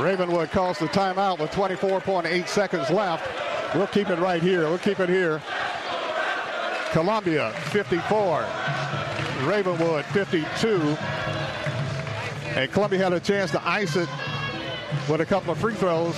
[0.00, 3.26] Ravenwood calls the timeout with 24.8 seconds left.
[3.74, 4.62] We'll keep it right here.
[4.62, 5.42] We'll keep it here.
[6.92, 8.46] Columbia 54,
[9.44, 10.96] Ravenwood 52.
[12.56, 14.08] And Columbia had a chance to ice it
[15.08, 16.14] with a couple of free throws.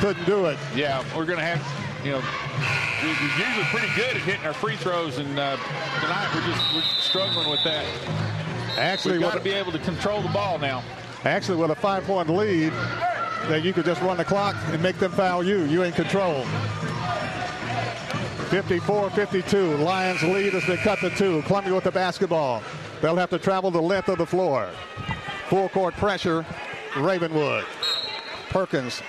[0.00, 0.58] Couldn't do it.
[0.74, 4.52] Yeah, we're going to have, you know, we- we're usually pretty good at hitting our
[4.52, 5.56] free throws, and uh,
[6.00, 7.84] tonight we're just we're struggling with that.
[8.76, 10.82] Actually, We've got to be able to control the ball now.
[11.24, 12.72] Actually, with a five-point lead,
[13.48, 15.64] that you could just run the clock and make them foul you.
[15.64, 16.44] You in control.
[18.50, 19.80] 54-52.
[19.80, 21.42] Lions lead as they cut the two.
[21.42, 22.62] Columbia with the basketball.
[23.00, 24.70] They'll have to travel the length of the floor.
[25.48, 26.44] Full court pressure.
[26.96, 27.64] Ravenwood.
[28.48, 29.02] Perkins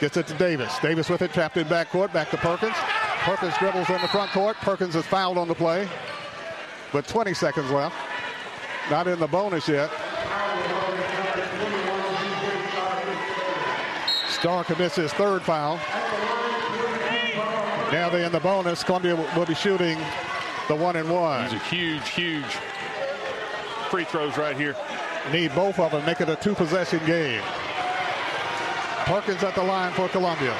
[0.00, 0.78] gets it to Davis.
[0.80, 2.12] Davis with it, trapped in backcourt.
[2.12, 2.76] Back to Perkins.
[3.20, 4.56] Perkins dribbles in the front court.
[4.56, 5.88] Perkins is fouled on the play.
[6.92, 7.96] But 20 seconds left.
[8.90, 9.90] Not in the bonus yet.
[14.28, 15.76] Starr commits his third foul.
[17.92, 18.82] Now they're in the bonus.
[18.82, 19.98] Columbia will- be shooting
[20.68, 21.44] the one and one.
[21.44, 22.56] These are huge, huge
[23.90, 24.74] free throws right here.
[25.30, 27.42] Need both of them, make it a two possession game.
[29.04, 30.54] Perkins at the line for Columbia.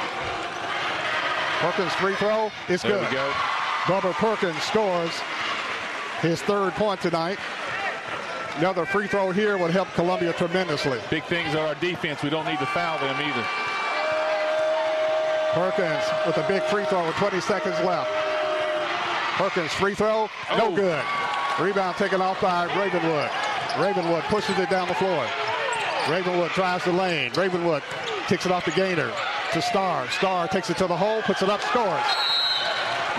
[1.61, 3.11] Perkins free throw is There good.
[3.11, 3.31] go.
[3.85, 5.11] Bubba Perkins scores
[6.21, 7.39] his third point tonight.
[8.59, 10.99] Another free throw here would help Columbia tremendously.
[11.11, 12.23] Big things are our defense.
[12.23, 13.47] We don't need to foul them either.
[15.55, 18.11] Perkins with a big free throw with 20 seconds left.
[19.37, 20.71] Perkins free throw, no Oh.
[20.71, 21.03] good.
[21.59, 23.31] Rebound taken off by Ravenwood.
[23.79, 25.27] Ravenwood pushes it down the floor.
[26.09, 27.33] Ravenwood drives the lane.
[27.35, 27.83] Ravenwood
[28.29, 29.11] kicks it off to Gaynor
[29.53, 30.09] to Starr.
[30.11, 32.03] Starr takes it to the hole, puts it up, scores.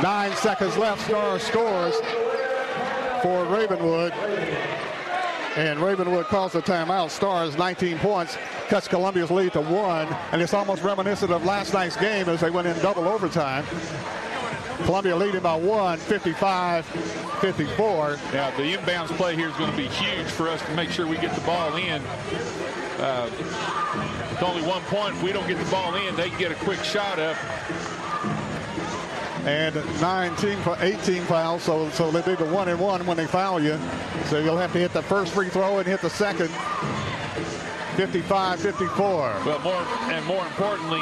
[0.01, 1.01] Nine seconds left.
[1.01, 1.95] Starr scores
[3.21, 4.13] for Ravenwood.
[5.55, 7.11] And Ravenwood calls the timeout.
[7.11, 8.39] Starr's 19 points,
[8.69, 12.49] cuts Columbia's lead to one, and it's almost reminiscent of last night's game as they
[12.49, 13.63] went in double overtime.
[14.85, 18.33] Columbia leading by one, 55-54.
[18.33, 21.05] Now, the inbounds play here is going to be huge for us to make sure
[21.05, 22.01] we get the ball in.
[22.97, 23.29] Uh,
[24.31, 26.55] with only one point, if we don't get the ball in, they can get a
[26.55, 27.37] quick shot up.
[29.45, 33.27] And 19 for 18 fouls, so so they do the one and one when they
[33.27, 33.77] foul you.
[34.25, 36.49] So you'll have to hit the first free throw and hit the second.
[37.97, 39.45] 55-54.
[39.45, 41.01] But more and more importantly,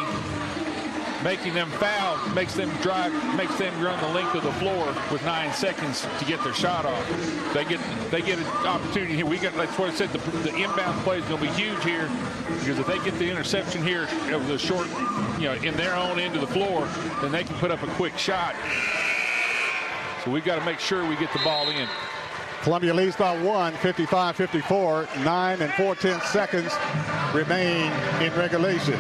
[1.23, 5.23] making them foul makes them drive, makes them run the length of the floor with
[5.23, 7.53] nine seconds to get their shot off.
[7.53, 7.79] They get
[8.09, 9.25] they get an opportunity here.
[9.25, 10.09] We got that's what I said.
[10.09, 12.09] The, the inbound play is going to be huge here
[12.59, 14.87] because if they get the interception here of the short,
[15.39, 16.87] you know, in their own end of the floor,
[17.21, 18.55] then they can put up a quick shot.
[20.23, 21.87] So we've got to make sure we get the ball in.
[22.61, 25.23] Columbia leads by one, 55-54.
[25.23, 26.71] Nine and four tenths seconds
[27.33, 27.91] remain
[28.21, 28.99] in regulation.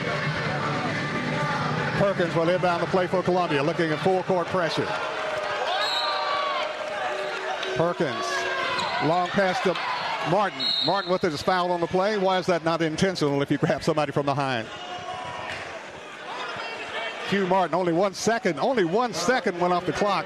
[2.01, 4.87] Perkins will inbound the play for Columbia, looking at full court pressure.
[7.75, 8.25] Perkins,
[9.03, 9.77] long pass to
[10.31, 10.59] Martin.
[10.83, 12.17] Martin with his foul on the play.
[12.17, 14.67] Why is that not intentional if you grab somebody from behind?
[17.29, 20.25] Hugh Martin, only one second, only one second went off the clock.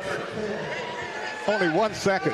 [1.45, 2.31] Only one second.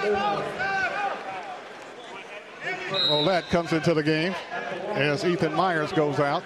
[3.09, 4.35] Olette comes into the game
[4.91, 6.43] as Ethan Myers goes out.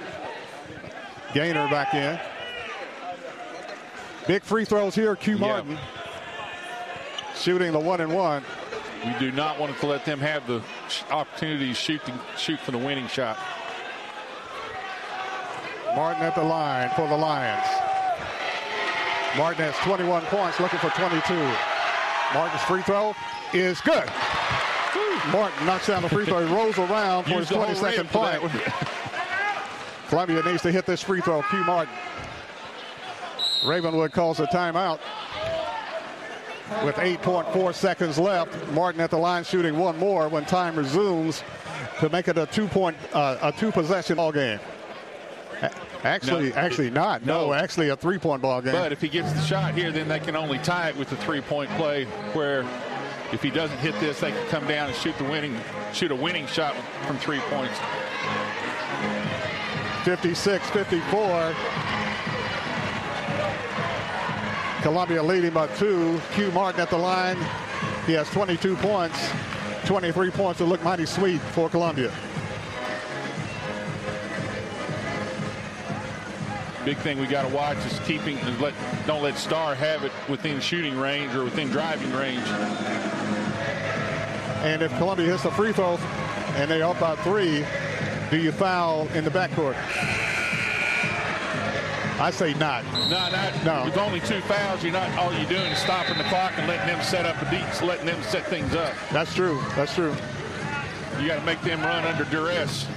[1.33, 2.17] Gaynor back in.
[4.27, 5.77] Big free throws here, Q Martin.
[7.35, 8.43] Shooting the one and one.
[9.05, 10.63] We do not want to let them have the
[11.11, 13.37] opportunity to shoot the, shoot for the winning shot.
[15.95, 17.67] Martin at the line for the Lions.
[19.37, 21.33] Martin has 21 points, looking for 22.
[22.33, 23.13] Martin's free throw
[23.53, 24.09] is good.
[25.31, 26.45] Martin knocks down the free throw.
[26.45, 28.53] He rolls around for Use his 22nd rim for that point.
[30.09, 31.41] Columbia needs to hit this free throw.
[31.43, 31.93] Q Martin.
[33.65, 34.99] Ravenwood calls a timeout.
[36.83, 41.43] With 8.4 seconds left, Martin at the line shooting one more when time resumes
[41.99, 44.59] to make it a two-point, uh, a two-possession ball game.
[46.03, 46.55] Actually, No.
[46.55, 47.25] actually not.
[47.25, 47.53] No, No.
[47.53, 48.73] actually a three-point ball game.
[48.73, 51.15] But if he gets the shot here, then they can only tie it with the
[51.17, 52.63] three-point play where
[53.31, 55.59] if he doesn't hit this, they can come down and shoot the winning,
[55.93, 56.75] shoot a winning shot
[57.07, 57.77] from three points.
[60.03, 61.55] 56-54.
[64.85, 66.21] Columbia leading by two.
[66.35, 67.37] Q Martin at the line.
[68.05, 69.31] He has 22 points.
[69.85, 72.13] 23 points will look mighty sweet for Columbia.
[76.85, 78.75] Big thing we got to watch is keeping, let,
[79.07, 82.47] don't let Starr have it within shooting range or within driving range.
[84.61, 85.97] And if Columbia hits a free throw
[86.57, 87.65] and they are up by three,
[88.29, 90.34] do you foul in the backcourt?
[92.17, 92.85] I say not.
[92.85, 93.85] No, not, no.
[93.85, 95.11] With only two fouls, you're not.
[95.17, 98.05] All you're doing is stopping the clock and letting them set up a deep, letting
[98.05, 98.93] them set things up.
[99.11, 99.61] That's true.
[99.75, 100.15] That's true.
[101.19, 102.87] You got to make them run under duress.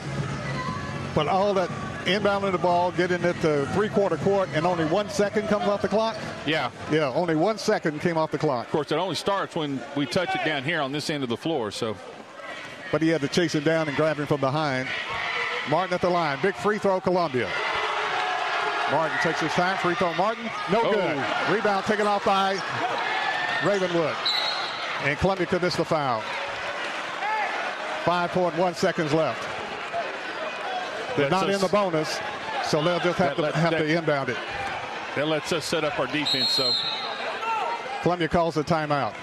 [1.14, 1.68] But all that
[2.04, 5.88] inbounding the ball, getting it to three-quarter court, and only one second comes off the
[5.88, 6.16] clock.
[6.46, 6.70] Yeah.
[6.90, 8.66] Yeah, only one second came off the clock.
[8.66, 11.28] Of course, it only starts when we touch it down here on this end of
[11.28, 11.70] the floor.
[11.70, 11.96] So.
[12.92, 14.88] But he had to chase him down and grab him from behind.
[15.68, 16.38] Martin at the line.
[16.40, 17.50] Big free throw, Columbia.
[18.90, 19.76] Martin takes his time.
[19.78, 20.44] Free throw, Martin.
[20.72, 20.92] No oh.
[20.92, 21.54] good.
[21.54, 22.54] Rebound taken off by
[23.64, 24.16] Ravenwood.
[25.04, 26.22] And Columbia could miss the foul.
[28.04, 29.46] 5.1 seconds left.
[31.16, 32.18] They're not in the bonus,
[32.64, 34.36] so they'll just have, to, let, have that, to inbound it.
[35.16, 36.72] That lets us set up our defense, so.
[38.02, 39.14] Columbia calls the timeout.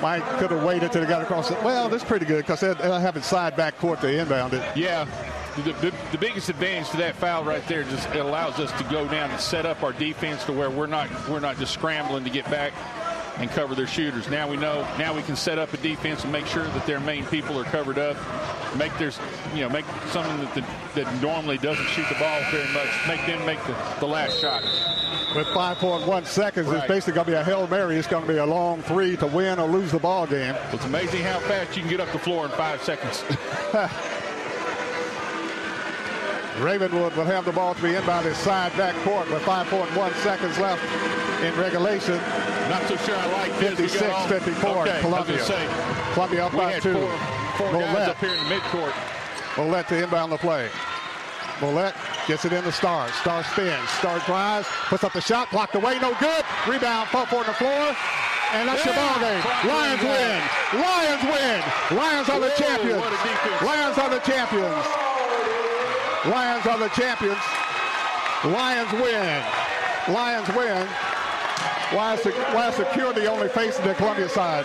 [0.00, 1.62] Mike could have waited till they got across it.
[1.62, 4.62] Well, that's pretty good because they'll have it side back court to inbound it.
[4.76, 5.06] Yeah,
[5.56, 8.84] the, the, the, biggest advantage to that foul right there just it allows us to
[8.90, 12.24] go down and set up our defense to where we're not we're not just scrambling
[12.24, 12.72] to get back
[13.38, 14.28] and cover their shooters.
[14.28, 17.00] Now we know now we can set up a defense and make sure that their
[17.00, 18.16] main people are covered up.
[18.76, 19.12] Make their
[19.54, 23.24] you know make someone that, that, that normally doesn't shoot the ball very much make
[23.26, 24.62] them make the, the last shot.
[25.34, 26.78] With 5.1 seconds, right.
[26.78, 27.96] it's basically going to be a Hail Mary.
[27.96, 30.54] It's going to be a long three to win or lose the ball game.
[30.72, 33.24] It's amazing how fast you can get up the floor in five seconds.
[36.60, 40.82] Ravenwood will have the ball to be inbounded side back court with 5.1 seconds left
[41.42, 42.16] in regulation.
[42.70, 45.42] Not so sure I like 56, 54, okay, Columbia.
[45.42, 45.68] Say,
[46.14, 46.94] Columbia up by two.
[47.58, 48.94] Four, four guys up here in the midcourt.
[49.56, 50.70] Mollett to inbound the play.
[51.60, 51.94] Mollett
[52.26, 53.08] gets it in the Starr.
[53.12, 53.88] Starr spins.
[53.98, 54.66] Starr drives.
[54.88, 55.50] Puts up the shot.
[55.50, 55.98] Blocked away.
[55.98, 56.44] No good.
[56.68, 57.08] Rebound.
[57.08, 57.94] Fall on the floor.
[58.54, 59.42] And that's yeah, your ball game.
[59.70, 60.42] Lions win.
[60.80, 61.98] Lions win.
[61.98, 63.62] Lions are the Whoa, champions.
[63.62, 65.03] Lions are the champions.
[66.26, 67.36] Lions are the champions.
[68.44, 69.44] Lions win.
[70.08, 70.88] Lions win.
[71.92, 74.64] Why is, why is security only facing the Columbia side?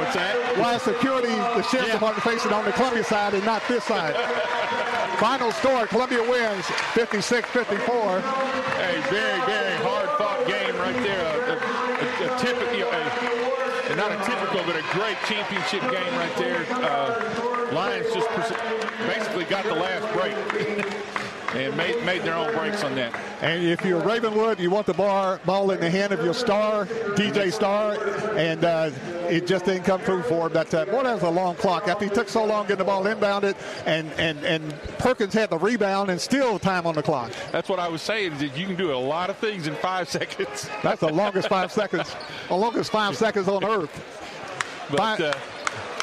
[0.00, 0.56] What's that?
[0.56, 2.00] Why is security, the sheriff's yeah.
[2.00, 4.16] department facing on the Columbia side and not this side?
[5.20, 6.64] Final score, Columbia wins
[6.96, 7.60] 56-54.
[7.60, 8.22] A
[9.12, 11.20] very, very hard-fought game right there.
[11.20, 11.56] A, a,
[12.24, 14.12] a, a typical, a, not
[14.80, 16.66] a typical, but a great championship game right there.
[16.70, 18.28] Uh, Lions just
[19.06, 20.86] basically got the last break.
[21.54, 23.14] and made, made their own breaks on that.
[23.42, 26.86] And if you're Ravenwood, you want the bar, ball in the hand of your star,
[26.86, 27.94] DJ Starr,
[28.36, 28.90] and uh,
[29.28, 30.52] it just didn't come through for him.
[30.52, 31.88] That uh, boy, that was a long clock.
[31.88, 35.58] After he took so long getting the ball inbounded, and and and Perkins had the
[35.58, 37.32] rebound, and still time on the clock.
[37.52, 38.34] That's what I was saying.
[38.34, 40.68] Is that you can do a lot of things in five seconds.
[40.82, 42.14] That's the longest five seconds,
[42.48, 44.19] the longest five seconds on earth.
[44.90, 45.34] But uh,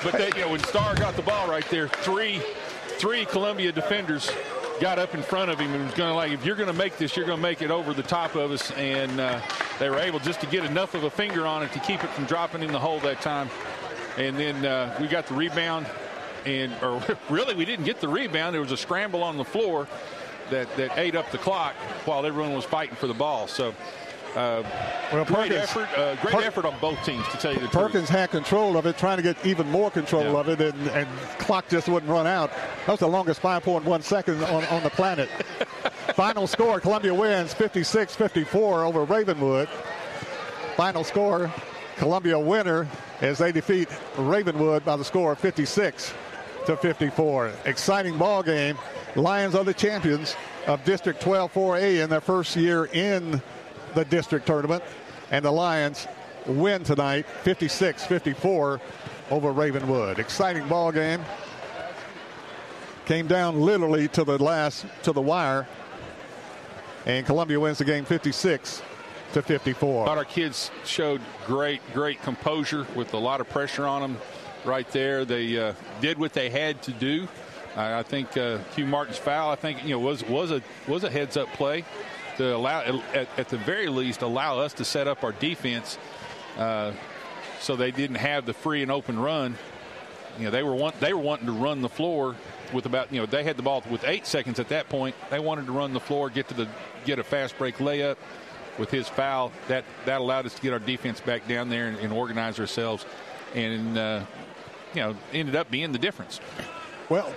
[0.03, 2.41] but they, you know when Starr got the ball right there, three
[2.97, 4.31] three Columbia defenders
[4.80, 6.73] got up in front of him and was going to like, if you're going to
[6.73, 8.72] make this, you're going to make it over the top of us.
[8.72, 9.41] And uh,
[9.80, 12.09] they were able just to get enough of a finger on it to keep it
[12.11, 13.49] from dropping in the hole that time.
[14.18, 15.85] And then uh, we got the rebound,
[16.45, 18.53] and or really we didn't get the rebound.
[18.53, 19.88] There was a scramble on the floor
[20.49, 23.47] that that ate up the clock while everyone was fighting for the ball.
[23.47, 23.76] So
[24.38, 24.64] uh,
[25.11, 27.91] well, great effort, uh, great effort on both teams, to tell you the Perkins truth.
[27.91, 30.39] Perkins had control of it, trying to get even more control yeah.
[30.39, 31.07] of it, and, and,
[31.39, 32.51] clock just wouldn't run out.
[32.85, 35.30] That was the longest 5.1 seconds on, on the planet.
[36.15, 38.55] Final score, Columbia wins 56-54
[38.85, 39.69] over Ravenwood.
[40.76, 41.51] Final score,
[41.95, 42.88] Columbia winner
[43.22, 46.14] as they defeat Ravenwood by the score of 56
[46.68, 47.51] to 54.
[47.65, 48.77] Exciting ball game.
[49.15, 50.35] Lions are the champions
[50.68, 53.41] of District 12 4A in their first year in
[53.98, 54.84] the district tournament.
[55.32, 56.07] And the Lions
[56.45, 58.80] win tonight 56 54
[59.32, 60.19] over Ravenwood.
[60.19, 61.26] Exciting ball game.
[63.06, 65.68] Came down literally to the last, to the wire.
[67.06, 68.84] And Columbia wins the game 56
[69.34, 70.06] to 54.
[70.06, 74.18] Thought our kids showed great, great composure with a lot of pressure on them
[74.64, 75.26] right there.
[75.26, 77.28] They uh, did what they had to do.
[77.76, 81.11] I think uh, Hugh Martin's foul, I think, you know, was was a was a
[81.11, 81.86] heads up play
[82.38, 82.81] to allow,
[83.14, 85.97] at, at the very least, allow us to set up our defense
[86.57, 86.93] uh,
[87.59, 89.57] so they didn't have the free and open run.
[90.38, 92.35] You know, they were want, they were wanting to run the floor
[92.73, 95.15] with about you know they had the ball with eight seconds at that point.
[95.30, 96.68] They wanted to run the floor, get to the
[97.05, 98.18] get a fast break layup.
[98.77, 101.97] With his foul, that that allowed us to get our defense back down there and,
[101.97, 103.07] and organize ourselves,
[103.55, 104.23] and uh,
[104.93, 106.39] you know ended up being the difference.
[107.09, 107.34] Well,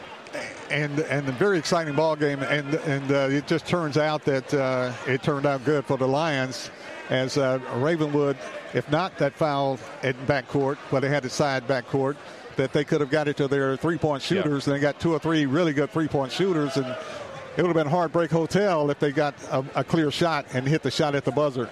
[0.71, 4.53] and and a very exciting ball game, and and uh, it just turns out that
[4.55, 6.71] uh, it turned out good for the Lions,
[7.09, 8.37] as uh, Ravenwood,
[8.75, 12.17] if not that foul at backcourt, but they had the side backcourt,
[12.57, 15.19] that they could have got it to their three-point shooters, and they got two or
[15.19, 19.35] three really good three-point shooters, and it would have been Heartbreak Hotel if they got
[19.51, 21.69] a, a, clear shot and hit the shot at the buzzer.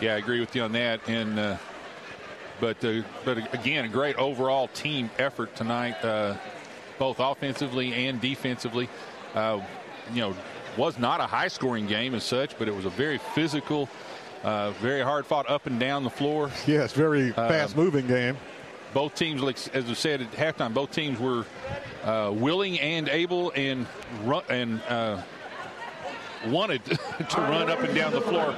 [0.00, 1.38] Yeah, I agree with you on that, and.
[1.38, 1.56] Uh,
[2.60, 6.02] but uh, but again, a great overall team effort tonight.
[6.02, 6.36] Uh,
[6.98, 8.88] both offensively and defensively.
[9.34, 9.60] Uh,
[10.12, 10.34] you know,
[10.76, 13.88] was not a high scoring game as such, but it was a very physical,
[14.44, 16.50] uh, very hard fought up and down the floor.
[16.66, 18.36] Yes, very Uh, fast moving game.
[18.94, 19.42] Both teams,
[19.74, 21.44] as I said at halftime, both teams were
[22.04, 23.86] uh, willing and able and
[24.24, 25.20] run, and uh,
[26.46, 28.54] wanted to run up and down the floor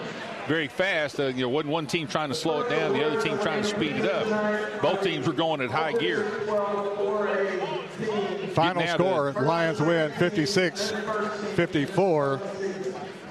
[0.48, 1.20] very fast.
[1.20, 3.62] Uh, you know, wasn't one team trying to slow it down, the other team trying
[3.62, 4.82] to speed it up.
[4.82, 6.24] Both teams were going at high gear.
[8.54, 10.90] Final score Lions win 56
[11.54, 12.40] 54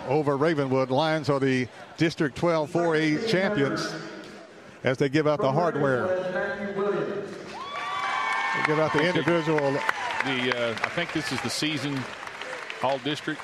[0.08, 0.90] over Ravenwood.
[0.92, 1.68] Lions are the
[1.98, 3.94] District 12 4A champions
[4.84, 6.08] as they give out the hardware.
[8.56, 9.72] They give out the individual.
[10.26, 12.00] The uh, I think this is the season
[12.84, 13.42] all district.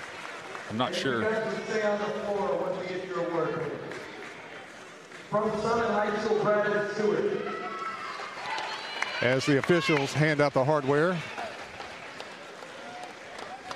[0.73, 1.23] I'm not sure.
[5.29, 7.31] From Summit High School, Brandon Stewart.
[9.21, 11.15] as the officials hand out the hardware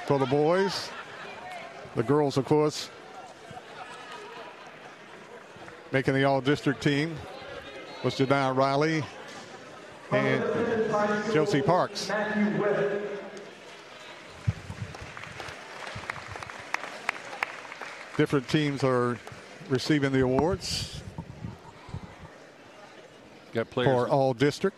[0.07, 0.89] for the boys.
[1.95, 2.89] The girls, of course,
[5.91, 7.15] making the all-district team
[8.03, 9.03] was Jediah Riley
[10.11, 10.43] and
[11.31, 12.09] Josie Parks.
[12.09, 13.03] Matthew Webb.
[18.17, 19.19] Different teams are
[19.69, 21.03] receiving the awards
[23.53, 23.87] Got players.
[23.89, 24.75] for all-district.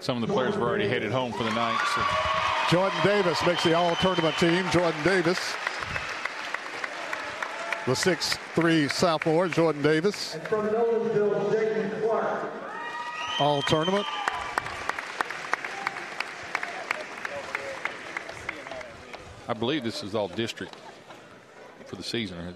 [0.00, 1.78] Some of the players have already headed home for the night.
[1.94, 2.74] So.
[2.74, 4.64] Jordan Davis makes the all-tournament team.
[4.70, 5.38] Jordan Davis,
[7.84, 12.52] the six-three sophomore, Jordan Davis, and from Nolensville, Clark.
[13.38, 14.06] all-tournament.
[19.46, 20.74] I believe this is all district
[21.94, 22.54] for the season.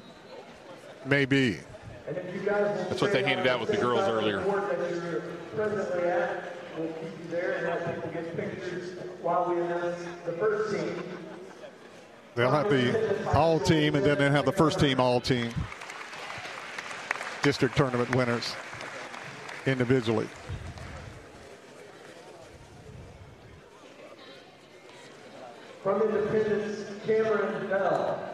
[1.07, 1.59] Maybe.
[2.07, 4.43] And if you guys will That's what they handed out with the girls earlier.
[4.43, 5.21] court that you're
[5.55, 10.33] presently at, we'll keep you there and let people get pictures while we announce the
[10.33, 11.03] first team.
[12.35, 15.53] They'll have the all team and then they'll have the first team all team.
[17.43, 18.55] District tournament winners
[19.67, 20.29] individually.
[25.83, 28.29] From Independence, Cameron Bell.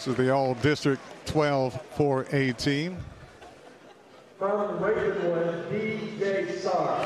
[0.00, 2.96] This is the all district 12 4A team.
[4.38, 7.04] From Ravenwood, DJ Starr.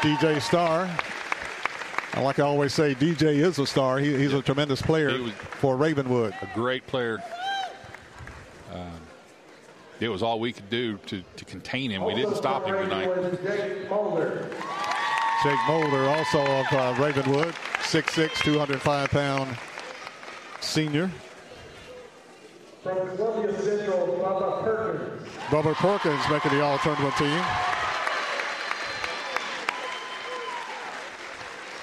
[0.00, 0.90] DJ Starr.
[2.14, 3.98] I like I always say, DJ is a star.
[3.98, 5.28] He, he's a tremendous player
[5.60, 6.32] for Ravenwood.
[6.40, 7.22] A great player.
[8.72, 8.98] Um,
[10.00, 12.04] it was all we could do to, to contain him.
[12.04, 13.08] We didn't stop him tonight.
[13.08, 14.48] Ravenwood, Jake Mulder.
[15.44, 19.58] Jake Mulder, also of uh, Ravenwood, 6'6, 205 pound
[20.66, 21.10] senior.
[22.82, 25.28] From Columbia Central, Bubba Perkins.
[25.48, 27.42] Bubba Perkins making the all tournament team.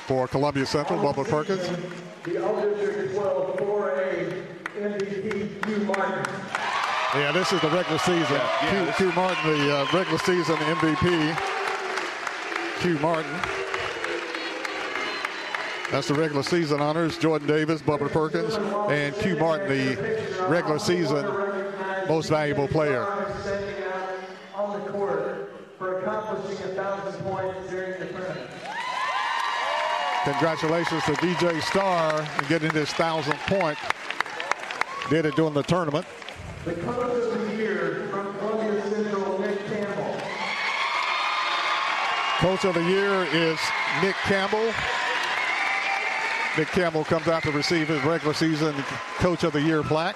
[0.07, 1.61] For Columbia Central, Bubba Perkins.
[2.23, 4.43] The All-District 12 4A
[4.79, 6.33] MVP, Hugh Martin.
[7.15, 8.41] Yeah, this is the regular season.
[8.69, 11.37] Q, Q Martin, the uh, regular season MVP.
[12.81, 13.62] Q Martin.
[15.93, 17.19] That's the regular season honors.
[17.19, 18.55] Jordan Davis, Bubba Perkins,
[18.89, 21.23] and Q Martin, the regular season
[22.07, 23.05] most valuable player.
[24.55, 28.49] On the court for accomplishing a thousand points during the tournament.
[30.23, 33.77] Congratulations to DJ Starr in getting his thousandth point.
[35.11, 36.07] Did it during the tournament.
[36.65, 40.21] The coach of the year from Columbia Central, Nick Campbell.
[42.39, 43.59] Coach of the year is
[44.01, 44.73] Nick Campbell.
[46.55, 48.75] Nick Campbell comes out to receive his regular season
[49.17, 50.15] Coach of the Year plaque.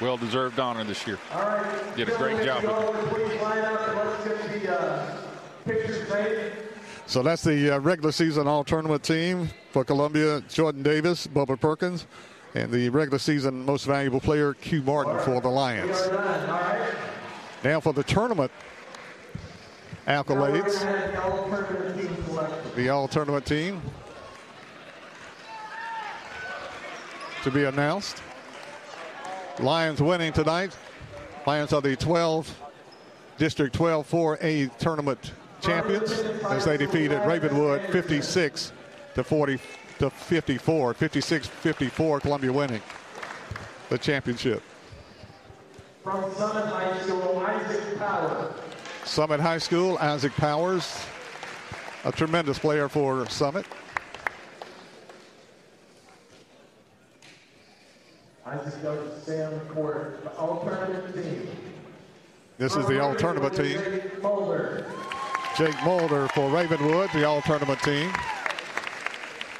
[0.00, 1.18] Well deserved honor this year.
[1.32, 1.96] All right.
[1.96, 3.10] Did a great job with it.
[3.10, 5.16] Please line up and let's get the uh,
[5.64, 6.52] pictures made.
[7.06, 12.06] So that's the uh, regular season all tournament team for Columbia Jordan Davis, Bubba Perkins,
[12.54, 15.98] and the regular season most valuable player Q Martin for the Lions.
[17.64, 18.52] Now for the tournament
[20.06, 20.78] accolades.
[22.76, 23.82] The all tournament team
[27.42, 28.22] to be announced.
[29.60, 30.76] Lions winning tonight.
[31.46, 32.62] Lions are the 12
[33.38, 36.12] District 12 4A tournament champions
[36.50, 38.72] as they defeated Ravenwood 56
[39.14, 39.58] to 40
[39.98, 42.82] to 54, 56-54, Columbia winning
[43.88, 44.62] the championship.
[46.04, 48.54] From Summit High School, Isaac Powers.
[49.04, 51.04] Summit High School, Isaac Powers,
[52.04, 53.66] a tremendous player for Summit.
[58.46, 61.48] Isaac goes to Sam Court, the alternative team.
[62.58, 63.80] This is the all tournament team.
[65.56, 66.26] Jake Mulder.
[66.34, 68.12] For Ravenwood, the all tournament team.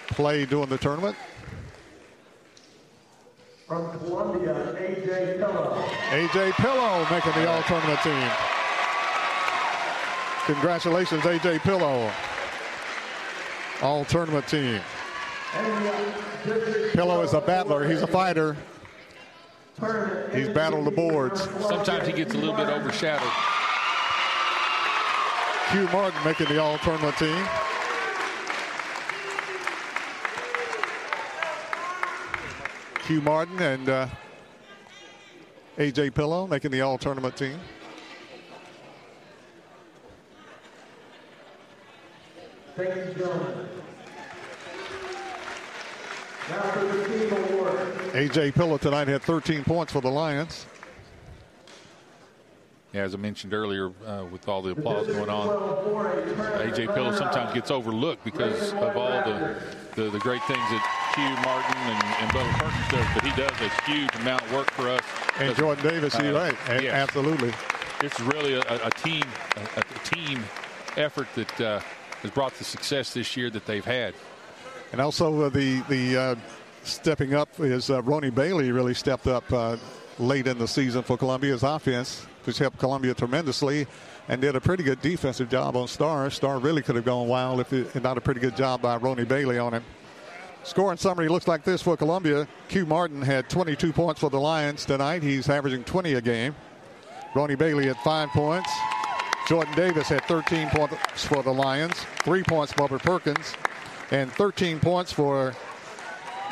[0.09, 1.17] Play during the tournament.
[3.69, 5.85] From Columbia, AJ Pillow.
[6.11, 8.31] AJ Pillow making the all tournament team.
[10.47, 12.11] Congratulations, AJ Pillow.
[13.81, 14.81] All tournament team.
[16.95, 18.57] Pillow is a battler, he's a fighter.
[20.35, 21.41] He's battled the boards.
[21.61, 23.31] Sometimes he gets a little bit overshadowed.
[25.71, 27.47] Q Martin making the all tournament team.
[33.05, 34.09] Q Martin and uh,
[35.79, 37.61] AJ Pillow making the all tournament team.
[42.75, 43.69] Thank you, gentlemen.
[46.51, 47.88] Now for the team award.
[48.19, 50.67] AJ Pillow tonight had 13 points for the Lions.
[52.93, 55.47] Yeah, as I mentioned earlier, uh, with all the applause going on,
[56.59, 59.55] AJ Pillow sometimes gets overlooked because of all the,
[59.95, 63.61] the, the great things that Q Martin and, and Bubba Perkins does, but he does
[63.61, 65.03] a huge amount of work for us.
[65.39, 66.57] And Jordan Davis, you're Uh, right.
[66.71, 66.95] A- yes.
[66.95, 67.53] Absolutely.
[68.01, 69.23] It's really a, a team
[69.57, 70.43] a, a team
[70.97, 71.81] effort that uh,
[72.23, 74.15] has brought the success this year that they've had.
[74.91, 76.35] And also uh, the the uh,
[76.89, 79.77] stepping up is uh, Ronnie Bailey really stepped up uh,
[80.19, 83.87] late in the season for Columbia's offense, which helped Columbia tremendously,
[84.29, 86.31] and did a pretty good defensive job on Starr.
[86.31, 89.25] Starr really could have gone wild if it, not a pretty good job by Ronnie
[89.25, 89.85] Bailey on him.
[90.65, 92.47] Scoring summary looks like this for Columbia.
[92.69, 95.23] Q Martin had 22 points for the Lions tonight.
[95.23, 96.55] He's averaging 20 a game.
[97.35, 98.71] Ronnie Bailey had five points.
[99.49, 103.55] Jordan Davis had 13 points for the Lions, three points Bubba Perkins,
[104.11, 105.55] and 13 points for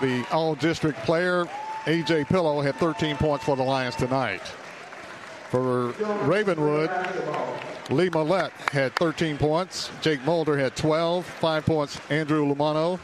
[0.00, 1.46] the all-district player.
[1.86, 2.24] A.J.
[2.24, 4.42] Pillow had 13 points for the Lions tonight.
[5.50, 5.92] For
[6.24, 6.90] Ravenwood,
[7.90, 9.90] Lee Mollett had 13 points.
[10.00, 12.98] Jake Mulder had 12, five points Andrew Lamuno.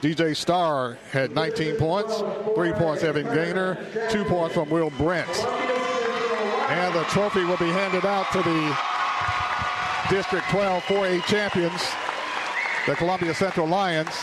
[0.00, 2.22] DJ Starr had 19 points,
[2.54, 3.78] three points Evan Gaynor,
[4.10, 5.28] two points from Will Brent.
[6.68, 8.78] And the trophy will be handed out to the
[10.08, 11.82] District 12 4A champions,
[12.86, 14.14] the Columbia Central Lions.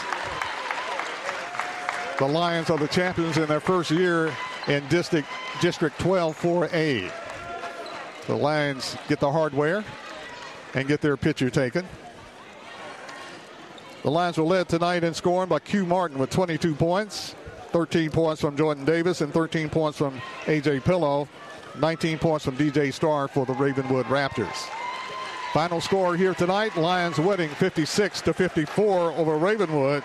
[2.19, 4.31] The Lions are the champions in their first year
[4.68, 5.27] in District
[5.61, 7.11] District 12 4A.
[8.27, 9.84] The Lions get the hardware
[10.76, 11.88] and get their picture taken.
[14.03, 17.35] The Lions were led tonight in scoring by Q Martin with 22 points,
[17.72, 21.27] 13 points from Jordan Davis, and 13 points from AJ Pillow,
[21.80, 24.69] 19 points from DJ Starr for the Ravenwood Raptors.
[25.52, 30.03] Final score here tonight: Lions winning 56 to 54 over Ravenwood,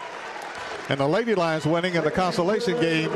[0.89, 3.11] and the Lady Lions winning in the consolation game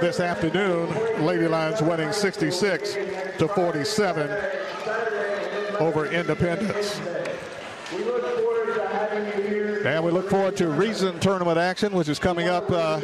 [0.00, 1.24] this afternoon.
[1.24, 2.94] Lady Lions winning 66
[3.38, 4.30] to 47
[5.80, 7.00] over Independence.
[9.84, 13.00] And we look forward to Reason Tournament action, which is coming up uh,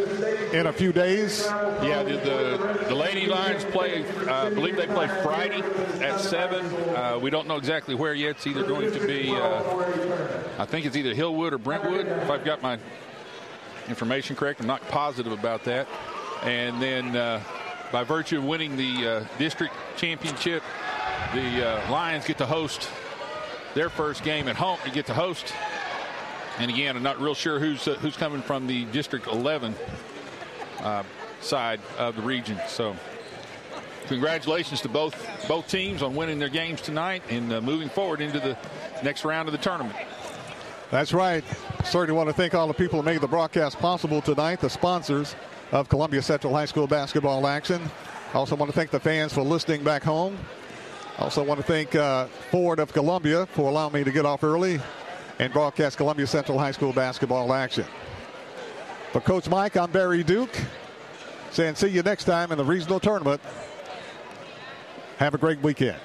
[0.53, 1.45] in a few days.
[1.83, 5.63] Yeah, the, the, Lady Lions play, uh, I believe they play Friday
[6.03, 6.65] at 7.
[6.65, 8.31] Uh, we don't know exactly where yet.
[8.31, 12.45] It's either going to be, uh, I think it's either Hillwood or Brentwood, if I've
[12.47, 12.79] got my
[13.91, 14.61] information correct.
[14.61, 15.87] I'm not positive about that.
[16.43, 17.43] And then uh,
[17.93, 20.63] by virtue of winning the uh, district championship,
[21.35, 22.89] the uh, Lions get to host
[23.75, 24.79] their first game at home.
[24.85, 25.53] They get to host.
[26.59, 29.75] And again, I'm not real sure who's uh, who's coming from the District 11
[30.81, 31.03] uh,
[31.41, 32.59] side of the region.
[32.69, 32.97] So,
[34.09, 35.15] congratulations to both
[35.49, 38.59] both teams on winning their games tonight and uh, moving forward into the
[39.03, 39.97] next round of the tournament.
[40.91, 41.45] That's right.
[41.85, 45.37] Certainly want to thank all the people who made the broadcast possible tonight, the sponsors
[45.71, 47.81] of Columbia Central High School basketball action.
[48.35, 50.37] Also want to thank the fans for listening back home.
[51.19, 54.81] Also want to thank uh, Ford of Columbia for allowing me to get off early
[55.39, 57.85] and broadcast Columbia Central High School basketball action.
[59.13, 60.57] For Coach Mike, I'm Barry Duke,
[61.53, 63.41] saying see you next time in the regional tournament.
[65.19, 66.01] Have a great weekend.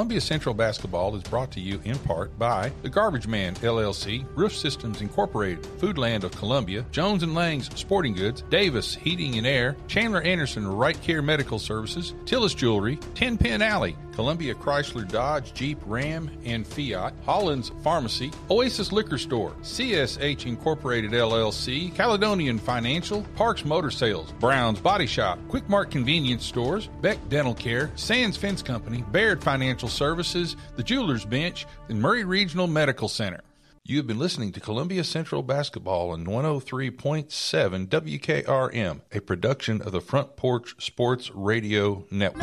[0.00, 4.56] Columbia Central Basketball is brought to you in part by The Garbage Man LLC, Roof
[4.56, 10.22] Systems Incorporated, Foodland of Columbia, Jones and Lang's Sporting Goods, Davis Heating and Air, Chandler
[10.22, 16.30] Anderson Right Care Medical Services, Tillis Jewelry, Ten Pin Alley, Columbia Chrysler Dodge Jeep Ram
[16.44, 24.32] and Fiat, Holland's Pharmacy, Oasis Liquor Store, CSH Incorporated LLC, Caledonian Financial, Parks Motor Sales,
[24.32, 29.88] Brown's Body Shop, Quick Mart Convenience Stores, Beck Dental Care, Sands Fence Company, Baird Financial
[29.90, 33.40] Services, the Jewelers Bench, and Maury Regional Medical Center.
[33.84, 40.00] You have been listening to Columbia Central Basketball on 103.7 WKRM, a production of the
[40.00, 42.38] Front Porch Sports Radio Network.